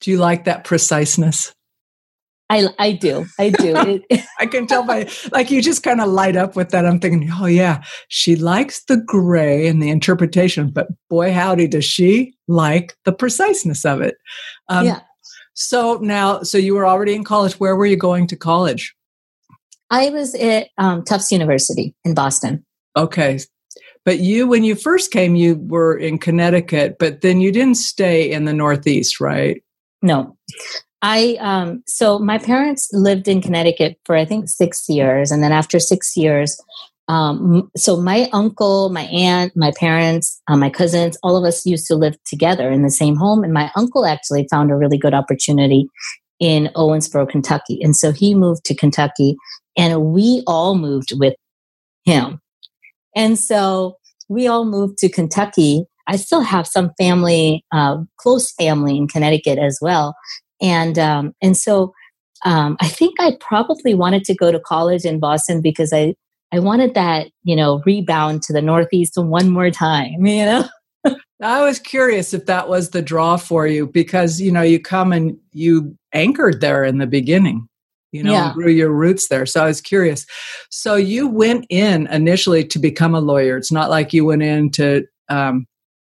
Do 0.00 0.10
you 0.10 0.18
like 0.18 0.44
that 0.44 0.64
preciseness? 0.64 1.54
I, 2.54 2.68
I 2.78 2.92
do. 2.92 3.26
I 3.38 3.50
do. 3.50 4.00
I 4.38 4.46
can 4.46 4.66
tell 4.66 4.84
by, 4.84 5.08
like, 5.32 5.50
you 5.50 5.60
just 5.60 5.82
kind 5.82 6.00
of 6.00 6.08
light 6.08 6.36
up 6.36 6.54
with 6.54 6.70
that. 6.70 6.86
I'm 6.86 7.00
thinking, 7.00 7.28
oh, 7.32 7.46
yeah, 7.46 7.82
she 8.08 8.36
likes 8.36 8.84
the 8.84 8.96
gray 8.96 9.66
and 9.66 9.82
the 9.82 9.90
interpretation, 9.90 10.70
but 10.70 10.86
boy, 11.10 11.32
howdy, 11.32 11.66
does 11.66 11.84
she 11.84 12.34
like 12.46 12.96
the 13.04 13.12
preciseness 13.12 13.84
of 13.84 14.00
it. 14.00 14.16
Um, 14.68 14.86
yeah. 14.86 15.00
So 15.54 15.98
now, 16.02 16.42
so 16.42 16.58
you 16.58 16.74
were 16.74 16.86
already 16.86 17.14
in 17.14 17.24
college. 17.24 17.54
Where 17.54 17.76
were 17.76 17.86
you 17.86 17.96
going 17.96 18.26
to 18.28 18.36
college? 18.36 18.94
I 19.90 20.10
was 20.10 20.34
at 20.34 20.68
um, 20.78 21.04
Tufts 21.04 21.30
University 21.30 21.94
in 22.04 22.14
Boston. 22.14 22.64
Okay. 22.96 23.40
But 24.04 24.18
you, 24.18 24.46
when 24.46 24.64
you 24.64 24.74
first 24.74 25.10
came, 25.10 25.34
you 25.34 25.56
were 25.56 25.96
in 25.96 26.18
Connecticut, 26.18 26.96
but 26.98 27.22
then 27.22 27.40
you 27.40 27.50
didn't 27.50 27.76
stay 27.76 28.30
in 28.30 28.44
the 28.44 28.52
Northeast, 28.52 29.20
right? 29.20 29.62
No. 30.02 30.36
I, 31.06 31.36
um, 31.38 31.82
so 31.86 32.18
my 32.18 32.38
parents 32.38 32.88
lived 32.94 33.28
in 33.28 33.42
Connecticut 33.42 33.98
for 34.06 34.16
I 34.16 34.24
think 34.24 34.48
six 34.48 34.88
years. 34.88 35.30
And 35.30 35.42
then 35.42 35.52
after 35.52 35.78
six 35.78 36.16
years, 36.16 36.58
um, 37.08 37.70
so 37.76 38.00
my 38.00 38.30
uncle, 38.32 38.88
my 38.88 39.02
aunt, 39.02 39.52
my 39.54 39.70
parents, 39.78 40.40
uh, 40.48 40.56
my 40.56 40.70
cousins, 40.70 41.18
all 41.22 41.36
of 41.36 41.44
us 41.44 41.66
used 41.66 41.86
to 41.88 41.94
live 41.94 42.16
together 42.24 42.70
in 42.70 42.80
the 42.80 42.90
same 42.90 43.16
home. 43.16 43.44
And 43.44 43.52
my 43.52 43.70
uncle 43.76 44.06
actually 44.06 44.48
found 44.50 44.70
a 44.70 44.76
really 44.76 44.96
good 44.96 45.12
opportunity 45.12 45.90
in 46.40 46.70
Owensboro, 46.74 47.28
Kentucky. 47.28 47.82
And 47.82 47.94
so 47.94 48.10
he 48.10 48.34
moved 48.34 48.64
to 48.64 48.74
Kentucky 48.74 49.36
and 49.76 50.06
we 50.06 50.42
all 50.46 50.74
moved 50.74 51.12
with 51.18 51.34
him. 52.06 52.40
And 53.14 53.38
so 53.38 53.98
we 54.30 54.46
all 54.46 54.64
moved 54.64 54.96
to 54.98 55.10
Kentucky. 55.10 55.84
I 56.06 56.16
still 56.16 56.40
have 56.40 56.66
some 56.66 56.92
family, 56.98 57.62
uh, 57.72 57.98
close 58.16 58.52
family 58.52 58.96
in 58.96 59.06
Connecticut 59.06 59.58
as 59.58 59.78
well. 59.82 60.14
And, 60.60 60.98
um, 60.98 61.34
and 61.42 61.56
so 61.56 61.92
um, 62.44 62.76
I 62.80 62.88
think 62.88 63.20
I 63.20 63.36
probably 63.40 63.94
wanted 63.94 64.24
to 64.24 64.34
go 64.34 64.52
to 64.52 64.60
college 64.60 65.04
in 65.04 65.18
Boston 65.18 65.60
because 65.60 65.92
I, 65.92 66.14
I 66.52 66.58
wanted 66.58 66.94
that, 66.94 67.28
you 67.42 67.56
know, 67.56 67.82
rebound 67.84 68.42
to 68.44 68.52
the 68.52 68.62
Northeast 68.62 69.14
one 69.16 69.50
more 69.50 69.70
time, 69.70 70.26
you 70.26 70.44
know? 70.44 70.68
I 71.42 71.62
was 71.62 71.78
curious 71.78 72.32
if 72.32 72.46
that 72.46 72.68
was 72.68 72.90
the 72.90 73.02
draw 73.02 73.36
for 73.36 73.66
you 73.66 73.86
because, 73.86 74.40
you 74.40 74.52
know, 74.52 74.62
you 74.62 74.80
come 74.80 75.12
and 75.12 75.36
you 75.52 75.96
anchored 76.12 76.60
there 76.60 76.84
in 76.84 76.98
the 76.98 77.06
beginning, 77.06 77.68
you 78.12 78.22
know, 78.22 78.32
yeah. 78.32 78.52
grew 78.54 78.70
your 78.70 78.90
roots 78.90 79.28
there. 79.28 79.44
So 79.44 79.62
I 79.62 79.66
was 79.66 79.80
curious. 79.80 80.26
So 80.70 80.94
you 80.94 81.28
went 81.28 81.66
in 81.68 82.06
initially 82.06 82.64
to 82.66 82.78
become 82.78 83.14
a 83.14 83.20
lawyer. 83.20 83.56
It's 83.56 83.72
not 83.72 83.90
like 83.90 84.12
you 84.12 84.24
went 84.24 84.42
in 84.42 84.70
to 84.72 85.04
um, 85.28 85.66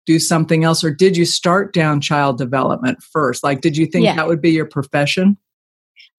do 0.09 0.17
something 0.17 0.63
else, 0.63 0.83
or 0.83 0.89
did 0.89 1.15
you 1.15 1.23
start 1.23 1.71
down 1.71 2.01
child 2.01 2.39
development 2.39 2.97
first? 3.03 3.43
Like, 3.43 3.61
did 3.61 3.77
you 3.77 3.85
think 3.85 4.05
yeah. 4.05 4.15
that 4.15 4.27
would 4.27 4.41
be 4.41 4.49
your 4.49 4.65
profession? 4.65 5.37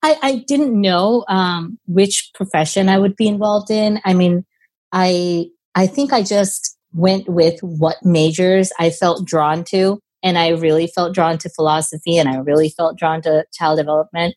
I, 0.00 0.16
I 0.22 0.44
didn't 0.46 0.80
know 0.80 1.24
um, 1.28 1.76
which 1.88 2.30
profession 2.32 2.88
I 2.88 2.98
would 2.98 3.16
be 3.16 3.26
involved 3.26 3.68
in. 3.68 4.00
I 4.04 4.14
mean, 4.14 4.44
I 4.92 5.46
I 5.74 5.88
think 5.88 6.12
I 6.12 6.22
just 6.22 6.78
went 6.92 7.28
with 7.28 7.58
what 7.62 7.96
majors 8.04 8.70
I 8.78 8.90
felt 8.90 9.26
drawn 9.26 9.64
to, 9.64 9.98
and 10.22 10.38
I 10.38 10.50
really 10.50 10.86
felt 10.86 11.12
drawn 11.12 11.36
to 11.38 11.50
philosophy, 11.50 12.16
and 12.16 12.28
I 12.28 12.36
really 12.36 12.68
felt 12.68 12.96
drawn 12.96 13.20
to 13.22 13.44
child 13.52 13.78
development. 13.78 14.36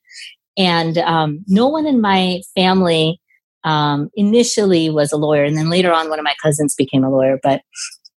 And 0.57 0.97
um, 0.97 1.43
no 1.47 1.67
one 1.67 1.85
in 1.85 2.01
my 2.01 2.41
family 2.55 3.21
um, 3.63 4.09
initially 4.15 4.89
was 4.89 5.11
a 5.11 5.17
lawyer, 5.17 5.43
and 5.43 5.55
then 5.55 5.69
later 5.69 5.93
on, 5.93 6.09
one 6.09 6.17
of 6.17 6.25
my 6.25 6.35
cousins 6.41 6.73
became 6.73 7.03
a 7.03 7.11
lawyer. 7.11 7.39
But 7.43 7.61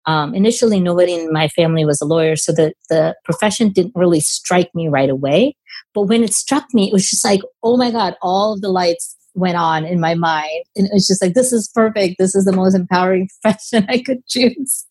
um, 0.06 0.34
initially, 0.34 0.80
nobody 0.80 1.14
in 1.14 1.32
my 1.32 1.48
family 1.48 1.84
was 1.84 2.00
a 2.00 2.04
lawyer, 2.04 2.36
so 2.36 2.52
the 2.52 2.72
the 2.90 3.16
profession 3.24 3.70
didn't 3.70 3.94
really 3.94 4.20
strike 4.20 4.74
me 4.74 4.88
right 4.88 5.08
away. 5.08 5.56
But 5.94 6.02
when 6.02 6.22
it 6.22 6.34
struck 6.34 6.66
me, 6.74 6.88
it 6.88 6.92
was 6.92 7.08
just 7.08 7.24
like, 7.24 7.40
oh 7.62 7.76
my 7.76 7.90
god, 7.90 8.16
all 8.20 8.52
of 8.52 8.60
the 8.60 8.68
lights 8.68 9.16
went 9.34 9.56
on 9.56 9.84
in 9.84 10.00
my 10.00 10.14
mind, 10.14 10.64
and 10.76 10.86
it 10.86 10.92
was 10.92 11.06
just 11.06 11.22
like, 11.22 11.34
this 11.34 11.52
is 11.52 11.70
perfect. 11.74 12.16
This 12.18 12.34
is 12.34 12.44
the 12.44 12.52
most 12.52 12.74
empowering 12.74 13.28
profession 13.42 13.86
I 13.88 13.98
could 13.98 14.26
choose. 14.26 14.86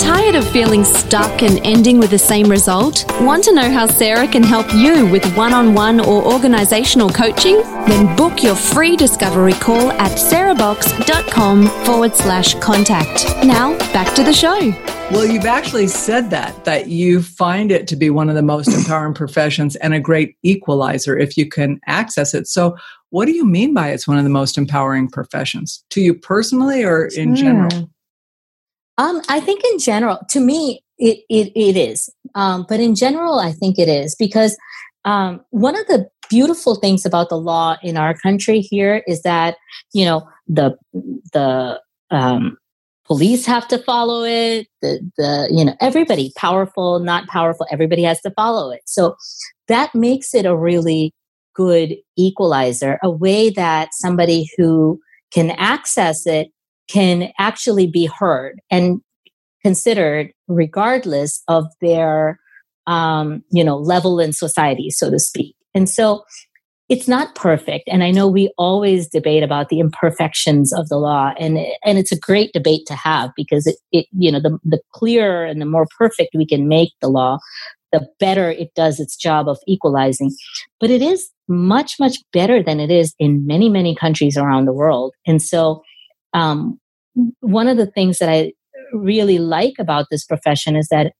Tired 0.00 0.34
of 0.34 0.48
feeling 0.50 0.84
stuck 0.84 1.42
and 1.42 1.60
ending 1.64 1.98
with 1.98 2.10
the 2.10 2.18
same 2.18 2.50
result? 2.50 3.04
Want 3.20 3.44
to 3.44 3.54
know 3.54 3.70
how 3.70 3.86
Sarah 3.86 4.26
can 4.26 4.42
help 4.42 4.72
you 4.74 5.06
with 5.06 5.24
one 5.36 5.52
on 5.52 5.74
one 5.74 6.00
or 6.00 6.24
organizational 6.24 7.08
coaching? 7.10 7.56
Then 7.86 8.16
book 8.16 8.42
your 8.42 8.54
free 8.54 8.96
discovery 8.96 9.52
call 9.52 9.92
at 9.92 10.12
sarahbox.com 10.12 11.68
forward 11.84 12.14
slash 12.14 12.54
contact. 12.56 13.26
Now, 13.44 13.76
back 13.92 14.14
to 14.14 14.22
the 14.22 14.32
show. 14.32 14.72
Well, 15.12 15.26
you've 15.26 15.44
actually 15.44 15.88
said 15.88 16.30
that, 16.30 16.64
that 16.64 16.88
you 16.88 17.20
find 17.20 17.70
it 17.70 17.86
to 17.88 17.96
be 17.96 18.08
one 18.08 18.30
of 18.30 18.34
the 18.34 18.42
most 18.42 18.68
empowering 18.74 19.12
professions 19.12 19.76
and 19.76 19.92
a 19.92 20.00
great 20.00 20.36
equalizer 20.42 21.18
if 21.18 21.36
you 21.36 21.46
can 21.46 21.80
access 21.86 22.32
it. 22.32 22.46
So, 22.46 22.76
what 23.10 23.26
do 23.26 23.32
you 23.32 23.44
mean 23.44 23.74
by 23.74 23.90
it's 23.90 24.08
one 24.08 24.16
of 24.16 24.24
the 24.24 24.30
most 24.30 24.56
empowering 24.56 25.10
professions 25.10 25.84
to 25.90 26.00
you 26.00 26.14
personally 26.14 26.82
or 26.82 27.08
in 27.08 27.30
hmm. 27.30 27.34
general? 27.34 27.91
Um, 28.98 29.22
I 29.28 29.40
think 29.40 29.62
in 29.72 29.78
general, 29.78 30.18
to 30.30 30.40
me, 30.40 30.82
it 30.98 31.18
it, 31.28 31.52
it 31.56 31.76
is. 31.76 32.10
Um, 32.34 32.66
but 32.68 32.80
in 32.80 32.94
general, 32.94 33.38
I 33.38 33.52
think 33.52 33.78
it 33.78 33.88
is 33.88 34.14
because 34.14 34.56
um, 35.04 35.40
one 35.50 35.78
of 35.78 35.86
the 35.86 36.08
beautiful 36.30 36.76
things 36.76 37.04
about 37.04 37.28
the 37.28 37.36
law 37.36 37.76
in 37.82 37.96
our 37.96 38.14
country 38.14 38.60
here 38.60 39.02
is 39.06 39.22
that 39.22 39.56
you 39.92 40.04
know 40.04 40.28
the 40.46 40.76
the 41.32 41.80
um, 42.10 42.56
police 43.04 43.46
have 43.46 43.66
to 43.68 43.78
follow 43.78 44.24
it. 44.24 44.66
The 44.82 45.00
the 45.16 45.48
you 45.50 45.64
know 45.64 45.74
everybody, 45.80 46.32
powerful, 46.36 47.00
not 47.00 47.28
powerful, 47.28 47.66
everybody 47.70 48.02
has 48.02 48.20
to 48.22 48.30
follow 48.32 48.70
it. 48.70 48.82
So 48.86 49.16
that 49.68 49.94
makes 49.94 50.34
it 50.34 50.46
a 50.46 50.56
really 50.56 51.12
good 51.54 51.96
equalizer, 52.16 52.98
a 53.02 53.10
way 53.10 53.50
that 53.50 53.90
somebody 53.92 54.48
who 54.56 55.00
can 55.32 55.50
access 55.52 56.26
it 56.26 56.48
can 56.88 57.32
actually 57.38 57.86
be 57.86 58.06
heard 58.06 58.60
and 58.70 59.00
considered 59.62 60.32
regardless 60.48 61.42
of 61.48 61.66
their 61.80 62.38
um, 62.86 63.42
you 63.50 63.62
know 63.62 63.76
level 63.76 64.18
in 64.20 64.32
society 64.32 64.90
so 64.90 65.10
to 65.10 65.18
speak. 65.18 65.54
And 65.74 65.88
so 65.88 66.24
it's 66.88 67.06
not 67.06 67.34
perfect 67.36 67.84
and 67.86 68.02
i 68.02 68.10
know 68.10 68.26
we 68.26 68.52
always 68.58 69.08
debate 69.08 69.44
about 69.44 69.68
the 69.68 69.78
imperfections 69.78 70.72
of 70.72 70.88
the 70.88 70.98
law 70.98 71.32
and 71.38 71.56
and 71.84 71.96
it's 71.96 72.10
a 72.10 72.18
great 72.18 72.52
debate 72.52 72.84
to 72.86 72.94
have 72.94 73.30
because 73.36 73.68
it, 73.68 73.76
it 73.92 74.06
you 74.18 74.30
know 74.30 74.40
the, 74.40 74.58
the 74.64 74.80
clearer 74.92 75.44
and 75.44 75.60
the 75.60 75.64
more 75.64 75.86
perfect 75.96 76.34
we 76.34 76.44
can 76.44 76.66
make 76.68 76.90
the 77.00 77.08
law 77.08 77.38
the 77.92 78.08
better 78.18 78.50
it 78.50 78.74
does 78.74 78.98
its 78.98 79.16
job 79.16 79.48
of 79.48 79.58
equalizing. 79.68 80.34
But 80.80 80.90
it 80.90 81.02
is 81.02 81.30
much 81.46 81.96
much 82.00 82.16
better 82.32 82.62
than 82.62 82.80
it 82.80 82.90
is 82.90 83.14
in 83.18 83.46
many 83.46 83.68
many 83.68 83.94
countries 83.94 84.36
around 84.36 84.64
the 84.64 84.72
world. 84.72 85.14
And 85.26 85.40
so 85.40 85.82
um, 86.32 86.78
one 87.40 87.68
of 87.68 87.76
the 87.76 87.86
things 87.86 88.18
that 88.18 88.28
I 88.28 88.52
really 88.92 89.38
like 89.38 89.74
about 89.78 90.06
this 90.10 90.24
profession 90.24 90.76
is 90.76 90.88
that 90.88 91.12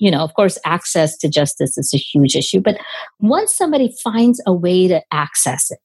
you 0.00 0.10
know, 0.10 0.20
of 0.20 0.32
course, 0.32 0.58
access 0.64 1.16
to 1.18 1.28
justice 1.28 1.76
is 1.76 1.92
a 1.92 1.98
huge 1.98 2.34
issue. 2.34 2.60
But 2.60 2.78
once 3.18 3.54
somebody 3.54 3.94
finds 4.02 4.42
a 4.46 4.52
way 4.52 4.88
to 4.88 5.02
access 5.12 5.70
it, 5.70 5.78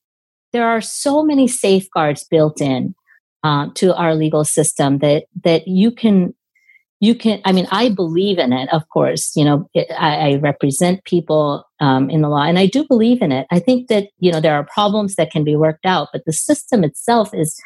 there 0.54 0.66
are 0.66 0.80
so 0.80 1.22
many 1.22 1.50
safeguards 1.50 2.24
built 2.24 2.62
in 2.62 2.96
uh, 3.44 3.68
to 3.76 3.94
our 3.94 4.16
legal 4.16 4.46
system 4.46 5.00
that 5.00 5.26
that 5.44 5.68
you 5.68 5.92
can 5.92 6.34
you 7.02 7.14
can 7.14 7.42
i 7.46 7.52
mean 7.52 7.68
i 7.72 7.90
believe 7.90 8.40
in 8.40 8.54
it 8.54 8.68
of 8.74 8.88
course 8.90 9.36
you 9.36 9.44
know 9.44 9.70
it, 9.74 9.86
I, 9.92 10.30
I, 10.30 10.36
represent 10.38 11.04
people 11.04 11.66
um, 11.82 12.10
in 12.10 12.22
the 12.22 12.30
law 12.30 12.44
and 12.44 12.58
i 12.58 12.66
do 12.66 12.86
believe 12.88 13.22
in 13.22 13.32
it 13.32 13.46
i 13.52 13.60
think 13.60 13.90
that 13.90 14.08
you 14.20 14.32
know 14.32 14.40
there 14.40 14.56
are 14.56 14.66
problems 14.74 15.16
that 15.16 15.30
can 15.30 15.44
be 15.44 15.56
worked 15.56 15.86
out 15.86 16.08
but 16.14 16.24
the 16.26 16.34
system 16.34 16.84
itself 16.84 17.30
is 17.34 17.60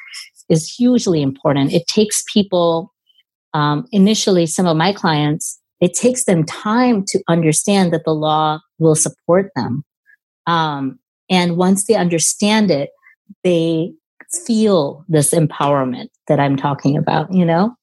is 0.49 0.71
hugely 0.71 1.21
important. 1.21 1.73
It 1.73 1.87
takes 1.87 2.23
people, 2.31 2.93
um, 3.53 3.85
initially, 3.91 4.45
some 4.45 4.67
of 4.67 4.77
my 4.77 4.93
clients, 4.93 5.59
it 5.79 5.93
takes 5.93 6.25
them 6.25 6.43
time 6.43 7.05
to 7.07 7.21
understand 7.27 7.93
that 7.93 8.03
the 8.03 8.13
law 8.13 8.59
will 8.79 8.95
support 8.95 9.51
them. 9.55 9.83
Um, 10.47 10.99
and 11.29 11.57
once 11.57 11.85
they 11.85 11.95
understand 11.95 12.71
it, 12.71 12.89
they 13.43 13.93
feel 14.45 15.05
this 15.07 15.33
empowerment 15.33 16.09
that 16.27 16.39
I'm 16.39 16.55
talking 16.55 16.97
about, 16.97 17.33
you 17.33 17.45
know? 17.45 17.75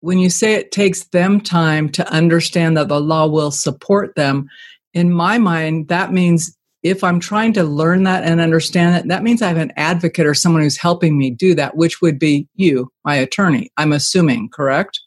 When 0.00 0.18
you 0.18 0.30
say 0.30 0.54
it 0.54 0.72
takes 0.72 1.04
them 1.04 1.40
time 1.40 1.88
to 1.90 2.08
understand 2.12 2.76
that 2.76 2.88
the 2.88 3.00
law 3.00 3.26
will 3.26 3.50
support 3.50 4.14
them, 4.14 4.48
in 4.94 5.12
my 5.12 5.38
mind, 5.38 5.88
that 5.88 6.12
means 6.12 6.56
if 6.82 7.04
I'm 7.04 7.20
trying 7.20 7.52
to 7.54 7.62
learn 7.62 8.02
that 8.04 8.24
and 8.24 8.40
understand 8.40 8.96
it, 8.96 9.08
that 9.08 9.22
means 9.22 9.40
I 9.40 9.48
have 9.48 9.56
an 9.56 9.72
advocate 9.76 10.26
or 10.26 10.34
someone 10.34 10.62
who's 10.62 10.76
helping 10.76 11.16
me 11.16 11.30
do 11.30 11.54
that, 11.54 11.76
which 11.76 12.00
would 12.02 12.18
be 12.18 12.48
you, 12.54 12.90
my 13.04 13.14
attorney. 13.14 13.70
I'm 13.76 13.92
assuming, 13.92 14.48
correct? 14.48 15.00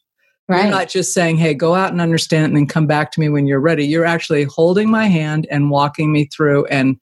Right. 0.48 0.64
You're 0.64 0.72
not 0.72 0.90
just 0.90 1.14
saying, 1.14 1.38
hey, 1.38 1.54
go 1.54 1.76
out 1.76 1.92
and 1.92 2.00
understand 2.00 2.44
it 2.44 2.48
and 2.48 2.56
then 2.56 2.68
come 2.68 2.88
back 2.88 3.12
to 3.12 3.20
me 3.20 3.30
when 3.30 3.48
you're 3.48 3.60
ready. 3.60 3.86
You're 3.86 4.06
actually 4.06 4.44
holding 4.44 4.90
my 4.90 5.08
hand 5.08 5.48
and 5.50 5.70
walking 5.72 6.12
me 6.12 6.26
through 6.26 6.66
and 6.68 6.98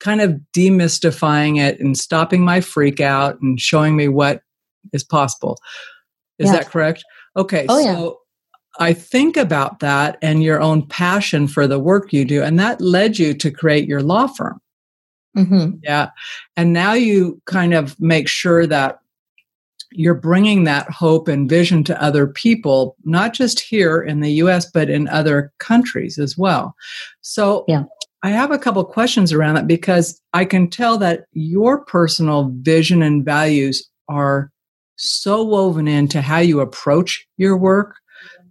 kind 0.00 0.20
of 0.20 0.38
demystifying 0.54 1.58
it 1.58 1.80
and 1.80 1.96
stopping 1.96 2.44
my 2.44 2.60
freak 2.60 3.00
out 3.00 3.40
and 3.40 3.58
showing 3.60 3.96
me 3.96 4.08
what 4.08 4.42
is 4.92 5.04
possible. 5.04 5.58
Is 6.38 6.46
yeah. 6.46 6.52
that 6.56 6.66
correct? 6.68 7.02
Okay. 7.36 7.66
Oh, 7.68 7.82
so 7.82 7.84
yeah. 7.84 8.10
I 8.78 8.92
think 8.92 9.36
about 9.36 9.80
that 9.80 10.18
and 10.22 10.42
your 10.42 10.60
own 10.60 10.86
passion 10.86 11.48
for 11.48 11.66
the 11.66 11.78
work 11.78 12.12
you 12.12 12.24
do, 12.24 12.42
and 12.42 12.58
that 12.58 12.80
led 12.80 13.18
you 13.18 13.34
to 13.34 13.50
create 13.50 13.88
your 13.88 14.02
law 14.02 14.26
firm. 14.26 14.60
Mm-hmm. 15.36 15.78
Yeah. 15.82 16.10
And 16.56 16.72
now 16.72 16.94
you 16.94 17.40
kind 17.46 17.74
of 17.74 17.98
make 18.00 18.28
sure 18.28 18.66
that 18.66 19.00
you're 19.92 20.14
bringing 20.14 20.64
that 20.64 20.90
hope 20.90 21.28
and 21.28 21.48
vision 21.48 21.84
to 21.84 22.02
other 22.02 22.26
people, 22.26 22.96
not 23.04 23.34
just 23.34 23.60
here 23.60 24.02
in 24.02 24.20
the 24.20 24.32
US, 24.32 24.70
but 24.70 24.90
in 24.90 25.08
other 25.08 25.52
countries 25.58 26.18
as 26.18 26.36
well. 26.36 26.74
So, 27.20 27.64
yeah. 27.68 27.84
I 28.22 28.30
have 28.30 28.50
a 28.50 28.58
couple 28.58 28.84
questions 28.84 29.32
around 29.32 29.54
that 29.54 29.68
because 29.68 30.20
I 30.32 30.46
can 30.46 30.68
tell 30.68 30.98
that 30.98 31.26
your 31.32 31.84
personal 31.84 32.50
vision 32.60 33.00
and 33.02 33.24
values 33.24 33.88
are 34.08 34.50
so 34.96 35.44
woven 35.44 35.86
into 35.86 36.20
how 36.22 36.38
you 36.38 36.58
approach 36.60 37.24
your 37.36 37.56
work 37.56 37.96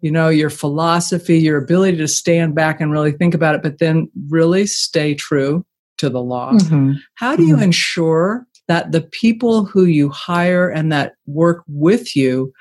you 0.01 0.11
know, 0.11 0.29
your 0.29 0.49
philosophy, 0.49 1.39
your 1.39 1.57
ability 1.57 1.97
to 1.97 2.07
stand 2.07 2.55
back 2.55 2.79
and 2.79 2.91
really 2.91 3.11
think 3.11 3.33
about 3.33 3.55
it, 3.55 3.63
but 3.63 3.79
then 3.79 4.09
really 4.29 4.65
stay 4.65 5.13
true 5.13 5.65
to 5.97 6.09
the 6.09 6.21
law. 6.21 6.51
Mm-hmm. 6.51 6.93
How 7.15 7.35
do 7.35 7.43
you 7.43 7.55
mm-hmm. 7.55 7.63
ensure 7.63 8.45
that 8.67 8.91
the 8.91 9.01
people 9.01 9.65
who 9.65 9.85
you 9.85 10.09
hire 10.09 10.69
and 10.69 10.91
that 10.91 11.13
work 11.25 11.63
with 11.67 12.15
you 12.15 12.51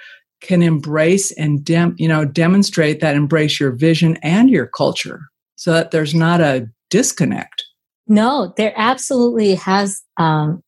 can 0.41 0.63
embrace 0.63 1.33
and 1.33 1.65
dem- 1.65 1.97
you 1.99 2.07
know 2.07 2.25
demonstrate 2.25 3.01
that 3.01 3.17
embrace 3.17 3.59
your 3.59 3.73
vision 3.73 4.17
and 4.23 4.51
your 4.51 4.67
culture? 4.67 5.23
so 5.57 5.73
that 5.73 5.91
there's 5.91 6.15
not 6.15 6.41
a 6.41 6.69
disconnect. 6.91 7.65
No, 8.07 8.53
there 8.57 8.75
absolutely 8.77 9.55
has, 9.55 10.03
um, 10.19 10.63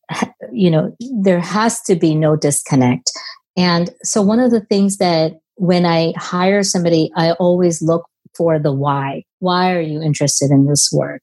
you 0.52 0.70
know, 0.70 0.96
there 1.20 1.40
has 1.40 1.82
to 1.82 1.96
be 1.96 2.14
no 2.14 2.36
disconnect. 2.36 3.10
And 3.58 3.90
so, 4.02 4.22
one 4.22 4.40
of 4.40 4.50
the 4.50 4.60
things 4.60 4.96
that 4.98 5.34
when 5.56 5.84
I 5.84 6.12
hire 6.16 6.62
somebody, 6.62 7.10
I 7.16 7.32
always 7.32 7.82
look 7.82 8.06
for 8.36 8.58
the 8.58 8.72
why. 8.72 9.24
Why 9.40 9.74
are 9.74 9.80
you 9.80 10.00
interested 10.00 10.50
in 10.50 10.66
this 10.66 10.90
work? 10.92 11.22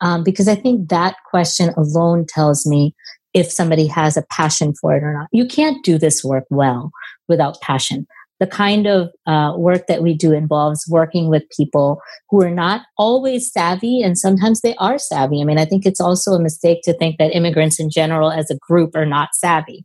Um, 0.00 0.24
because 0.24 0.48
I 0.48 0.54
think 0.54 0.88
that 0.88 1.16
question 1.30 1.72
alone 1.76 2.26
tells 2.28 2.66
me 2.66 2.94
if 3.34 3.50
somebody 3.50 3.86
has 3.86 4.16
a 4.16 4.24
passion 4.30 4.74
for 4.80 4.96
it 4.96 5.02
or 5.02 5.12
not. 5.12 5.28
You 5.32 5.46
can't 5.46 5.84
do 5.84 5.98
this 5.98 6.24
work 6.24 6.44
well 6.50 6.90
without 7.28 7.60
passion 7.60 8.06
the 8.38 8.46
kind 8.46 8.86
of 8.86 9.10
uh, 9.26 9.54
work 9.56 9.86
that 9.86 10.02
we 10.02 10.14
do 10.14 10.32
involves 10.32 10.84
working 10.88 11.28
with 11.28 11.42
people 11.56 12.00
who 12.28 12.42
are 12.42 12.50
not 12.50 12.82
always 12.98 13.50
savvy 13.50 14.02
and 14.02 14.18
sometimes 14.18 14.60
they 14.60 14.74
are 14.76 14.98
savvy 14.98 15.40
i 15.40 15.44
mean 15.44 15.58
i 15.58 15.64
think 15.64 15.86
it's 15.86 16.00
also 16.00 16.32
a 16.32 16.42
mistake 16.42 16.80
to 16.82 16.92
think 16.94 17.18
that 17.18 17.34
immigrants 17.34 17.80
in 17.80 17.90
general 17.90 18.30
as 18.30 18.50
a 18.50 18.58
group 18.58 18.94
are 18.94 19.06
not 19.06 19.30
savvy 19.32 19.84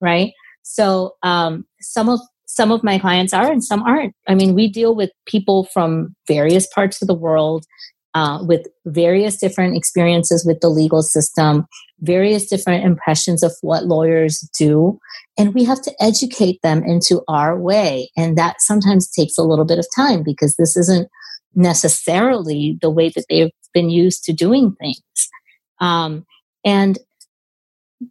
right 0.00 0.32
so 0.62 1.14
um, 1.22 1.64
some 1.80 2.08
of 2.08 2.20
some 2.54 2.70
of 2.70 2.82
my 2.82 2.98
clients 2.98 3.32
are 3.32 3.50
and 3.50 3.64
some 3.64 3.82
aren't 3.82 4.14
i 4.28 4.34
mean 4.34 4.54
we 4.54 4.68
deal 4.68 4.94
with 4.94 5.10
people 5.26 5.64
from 5.72 6.14
various 6.26 6.66
parts 6.68 7.00
of 7.00 7.08
the 7.08 7.14
world 7.14 7.64
uh, 8.14 8.42
with 8.42 8.66
various 8.86 9.36
different 9.36 9.76
experiences 9.76 10.44
with 10.44 10.60
the 10.60 10.68
legal 10.68 11.02
system, 11.02 11.66
various 12.00 12.48
different 12.48 12.84
impressions 12.84 13.42
of 13.42 13.52
what 13.60 13.86
lawyers 13.86 14.40
do. 14.58 14.98
And 15.38 15.54
we 15.54 15.64
have 15.64 15.80
to 15.82 15.94
educate 16.00 16.60
them 16.62 16.82
into 16.82 17.22
our 17.28 17.58
way. 17.58 18.10
And 18.16 18.36
that 18.36 18.60
sometimes 18.60 19.10
takes 19.10 19.38
a 19.38 19.44
little 19.44 19.64
bit 19.64 19.78
of 19.78 19.86
time 19.94 20.22
because 20.22 20.56
this 20.56 20.76
isn't 20.76 21.08
necessarily 21.54 22.78
the 22.80 22.90
way 22.90 23.10
that 23.10 23.24
they've 23.28 23.52
been 23.72 23.90
used 23.90 24.24
to 24.24 24.32
doing 24.32 24.74
things. 24.80 25.28
Um, 25.80 26.26
and 26.64 26.98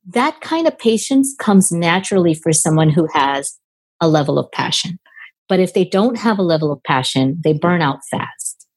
that 0.08 0.40
kind 0.42 0.68
of 0.68 0.78
patience 0.78 1.36
comes 1.38 1.72
naturally 1.72 2.34
for 2.34 2.54
someone 2.54 2.90
who 2.90 3.08
has 3.14 3.58
a 4.02 4.08
level 4.08 4.40
of 4.40 4.52
passion. 4.52 5.00
But 5.48 5.60
if 5.60 5.74
they 5.74 5.86
don't 5.86 6.18
have 6.18 6.38
a 6.38 6.44
level 6.44 6.72
of 6.72 6.84
passion, 6.84 7.40
they 7.44 7.54
burn 7.54 7.82
out 7.82 8.00
fast. 8.10 8.68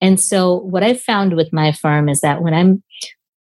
And 0.00 0.18
so, 0.18 0.56
what 0.56 0.82
I've 0.82 1.00
found 1.00 1.36
with 1.36 1.52
my 1.52 1.72
firm 1.72 2.08
is 2.08 2.20
that 2.20 2.42
when 2.42 2.54
I'm 2.54 2.82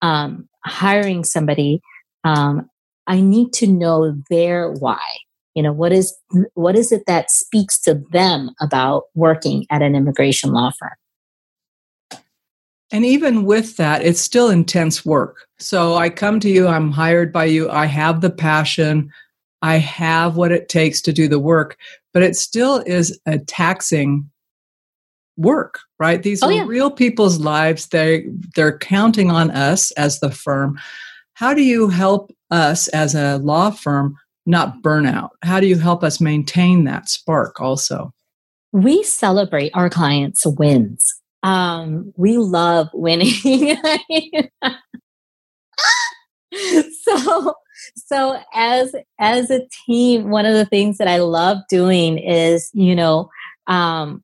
um, 0.02 0.50
hiring 0.66 1.24
somebody, 1.24 1.82
um, 2.24 2.70
I 3.06 3.22
need 3.22 3.54
to 3.54 3.68
know 3.68 4.16
their 4.30 4.72
why. 4.72 5.02
You 5.54 5.64
know, 5.64 5.74
what 5.74 5.92
is 5.92 6.16
what 6.54 6.76
is 6.76 6.92
it 6.92 7.04
that 7.08 7.32
speaks 7.32 7.80
to 7.82 8.02
them 8.12 8.52
about 8.62 9.04
working 9.16 9.66
at 9.70 9.82
an 9.82 9.96
immigration 9.96 10.52
law 10.52 10.72
firm? 10.78 12.20
And 12.92 13.04
even 13.04 13.44
with 13.44 13.76
that, 13.78 14.04
it's 14.04 14.22
still 14.22 14.50
intense 14.50 15.06
work. 15.06 15.48
So 15.60 15.96
I 15.96 16.10
come 16.10 16.40
to 16.40 16.50
you, 16.50 16.68
I'm 16.68 16.92
hired 16.92 17.34
by 17.34 17.46
you, 17.46 17.70
I 17.70 17.86
have 17.86 18.22
the 18.22 18.30
passion, 18.30 19.12
I 19.62 19.78
have 19.78 20.38
what 20.38 20.52
it 20.52 20.70
takes 20.70 21.02
to 21.02 21.14
do 21.14 21.28
the 21.28 21.40
work, 21.40 21.78
but 22.14 22.24
it 22.24 22.36
still 22.36 22.84
is 22.86 23.20
a 23.26 23.40
taxing 23.40 24.30
work 25.38 25.80
right? 26.00 26.22
These 26.24 26.44
oh, 26.44 26.48
are 26.48 26.52
yeah. 26.52 26.66
real 26.66 26.92
people's 26.92 27.40
lives. 27.40 27.88
They 27.88 28.26
they're 28.56 28.78
counting 28.78 29.32
on 29.32 29.52
us 29.52 29.92
as 29.92 30.20
the 30.20 30.32
firm. 30.32 30.80
How 31.34 31.54
do 31.54 31.64
you 31.64 31.90
help 31.90 32.32
us 32.52 32.88
as 32.90 33.16
a 33.16 33.38
law 33.38 33.72
firm 33.72 34.16
not 34.46 34.82
burn 34.82 35.06
out? 35.06 35.32
How 35.44 35.60
do 35.60 35.68
you 35.68 35.78
help 35.78 36.04
us 36.04 36.22
maintain 36.22 36.86
that 36.86 37.10
spark 37.10 37.60
also? 37.60 38.14
We 38.72 39.04
celebrate 39.04 39.72
our 39.74 39.90
clients 39.90 40.46
wins. 40.46 41.14
Um, 41.44 42.14
we 42.18 42.38
love 42.38 42.90
winning. 42.94 43.32
So 47.04 47.54
so 47.96 48.40
as 48.54 48.96
as 49.20 49.50
a 49.52 49.62
team 49.86 50.30
one 50.30 50.46
of 50.46 50.54
the 50.54 50.66
things 50.66 50.98
that 50.98 51.08
i 51.08 51.18
love 51.18 51.58
doing 51.70 52.18
is 52.18 52.70
you 52.74 52.96
know 52.96 53.30
um, 53.68 54.24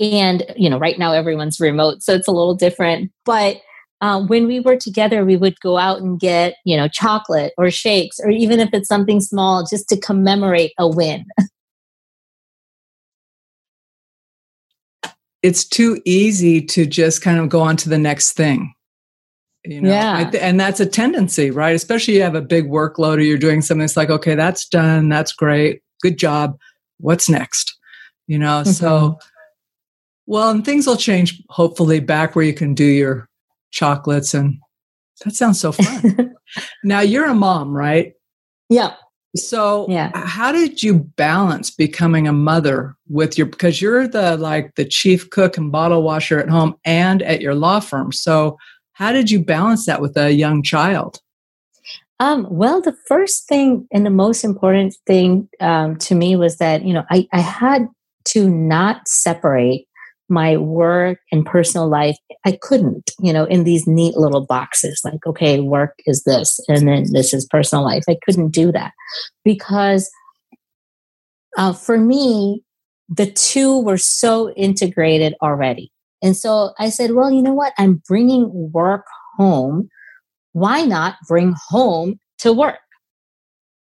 and 0.00 0.44
you 0.56 0.68
know 0.68 0.78
right 0.78 0.98
now 0.98 1.12
everyone's 1.12 1.60
remote 1.60 2.02
so 2.02 2.14
it's 2.14 2.28
a 2.28 2.32
little 2.32 2.54
different 2.54 3.10
but 3.24 3.60
uh, 4.02 4.22
when 4.22 4.46
we 4.46 4.60
were 4.60 4.76
together 4.76 5.24
we 5.24 5.36
would 5.36 5.58
go 5.60 5.78
out 5.78 6.00
and 6.00 6.20
get 6.20 6.56
you 6.64 6.76
know 6.76 6.88
chocolate 6.88 7.52
or 7.56 7.70
shakes 7.70 8.20
or 8.20 8.30
even 8.30 8.60
if 8.60 8.68
it's 8.72 8.88
something 8.88 9.20
small 9.20 9.64
just 9.68 9.88
to 9.88 9.98
commemorate 9.98 10.72
a 10.78 10.88
win. 10.88 11.24
It's 15.42 15.64
too 15.64 16.00
easy 16.04 16.60
to 16.60 16.86
just 16.86 17.22
kind 17.22 17.38
of 17.38 17.48
go 17.48 17.60
on 17.60 17.76
to 17.76 17.88
the 17.88 17.98
next 17.98 18.32
thing 18.32 18.74
you 19.66 19.80
know 19.80 19.90
yeah. 19.90 20.30
Th- 20.30 20.42
and 20.42 20.58
that's 20.58 20.80
a 20.80 20.86
tendency 20.86 21.50
right 21.50 21.74
especially 21.74 22.14
you 22.14 22.22
have 22.22 22.34
a 22.34 22.40
big 22.40 22.66
workload 22.66 23.16
or 23.16 23.20
you're 23.20 23.38
doing 23.38 23.62
something 23.62 23.80
that's 23.80 23.96
like 23.96 24.10
okay 24.10 24.34
that's 24.34 24.68
done 24.68 25.08
that's 25.08 25.32
great 25.32 25.82
good 26.02 26.18
job 26.18 26.58
what's 26.98 27.28
next 27.28 27.76
you 28.26 28.38
know 28.38 28.62
mm-hmm. 28.62 28.70
so 28.70 29.18
well, 30.26 30.50
and 30.50 30.64
things 30.64 30.86
will 30.86 30.96
change 30.96 31.42
hopefully 31.48 32.00
back 32.00 32.34
where 32.34 32.44
you 32.44 32.52
can 32.52 32.74
do 32.74 32.84
your 32.84 33.28
chocolates 33.70 34.34
and 34.34 34.58
that 35.24 35.34
sounds 35.34 35.60
so 35.60 35.72
fun. 35.72 36.34
now 36.84 37.00
you're 37.00 37.26
a 37.26 37.34
mom, 37.34 37.74
right? 37.74 38.12
Yeah. 38.68 38.94
So, 39.36 39.86
yeah. 39.88 40.10
how 40.14 40.50
did 40.50 40.82
you 40.82 40.94
balance 41.16 41.70
becoming 41.70 42.26
a 42.26 42.32
mother 42.32 42.96
with 43.08 43.38
your 43.38 43.46
because 43.46 43.80
you're 43.80 44.08
the 44.08 44.36
like 44.36 44.74
the 44.74 44.84
chief 44.84 45.30
cook 45.30 45.56
and 45.56 45.70
bottle 45.70 46.02
washer 46.02 46.38
at 46.38 46.48
home 46.48 46.74
and 46.84 47.22
at 47.22 47.40
your 47.40 47.54
law 47.54 47.80
firm. 47.80 48.12
So, 48.12 48.58
how 48.96 49.12
did 49.12 49.30
you 49.30 49.44
balance 49.44 49.84
that 49.84 50.00
with 50.00 50.16
a 50.16 50.32
young 50.32 50.62
child? 50.62 51.20
Um, 52.18 52.46
well, 52.50 52.80
the 52.80 52.96
first 53.06 53.46
thing 53.46 53.86
and 53.92 54.06
the 54.06 54.10
most 54.10 54.42
important 54.42 54.96
thing 55.06 55.50
um, 55.60 55.96
to 55.98 56.14
me 56.14 56.34
was 56.34 56.56
that 56.56 56.84
you 56.84 56.94
know 56.94 57.04
I, 57.10 57.28
I 57.32 57.40
had 57.40 57.88
to 58.28 58.48
not 58.48 59.06
separate 59.06 59.86
my 60.28 60.56
work 60.56 61.18
and 61.30 61.46
personal 61.46 61.88
life, 61.88 62.16
I 62.44 62.58
couldn't, 62.60 63.12
you 63.20 63.32
know, 63.32 63.44
in 63.44 63.62
these 63.62 63.86
neat 63.86 64.16
little 64.16 64.44
boxes 64.44 65.00
like, 65.04 65.24
okay, 65.24 65.60
work 65.60 65.94
is 66.06 66.24
this, 66.24 66.58
and 66.68 66.88
then 66.88 67.12
this 67.12 67.32
is 67.32 67.46
personal 67.46 67.84
life. 67.84 68.02
I 68.08 68.16
couldn't 68.24 68.50
do 68.50 68.72
that 68.72 68.92
because 69.44 70.10
uh, 71.56 71.72
for 71.72 71.98
me, 71.98 72.62
the 73.08 73.30
two 73.30 73.80
were 73.82 73.98
so 73.98 74.50
integrated 74.52 75.34
already. 75.42 75.92
And 76.22 76.36
so 76.36 76.72
I 76.78 76.88
said, 76.88 77.12
well, 77.12 77.30
you 77.30 77.42
know 77.42 77.52
what? 77.52 77.72
I'm 77.78 78.02
bringing 78.08 78.70
work 78.72 79.04
home. 79.36 79.88
Why 80.52 80.82
not 80.82 81.16
bring 81.28 81.54
home 81.68 82.18
to 82.38 82.52
work? 82.52 82.78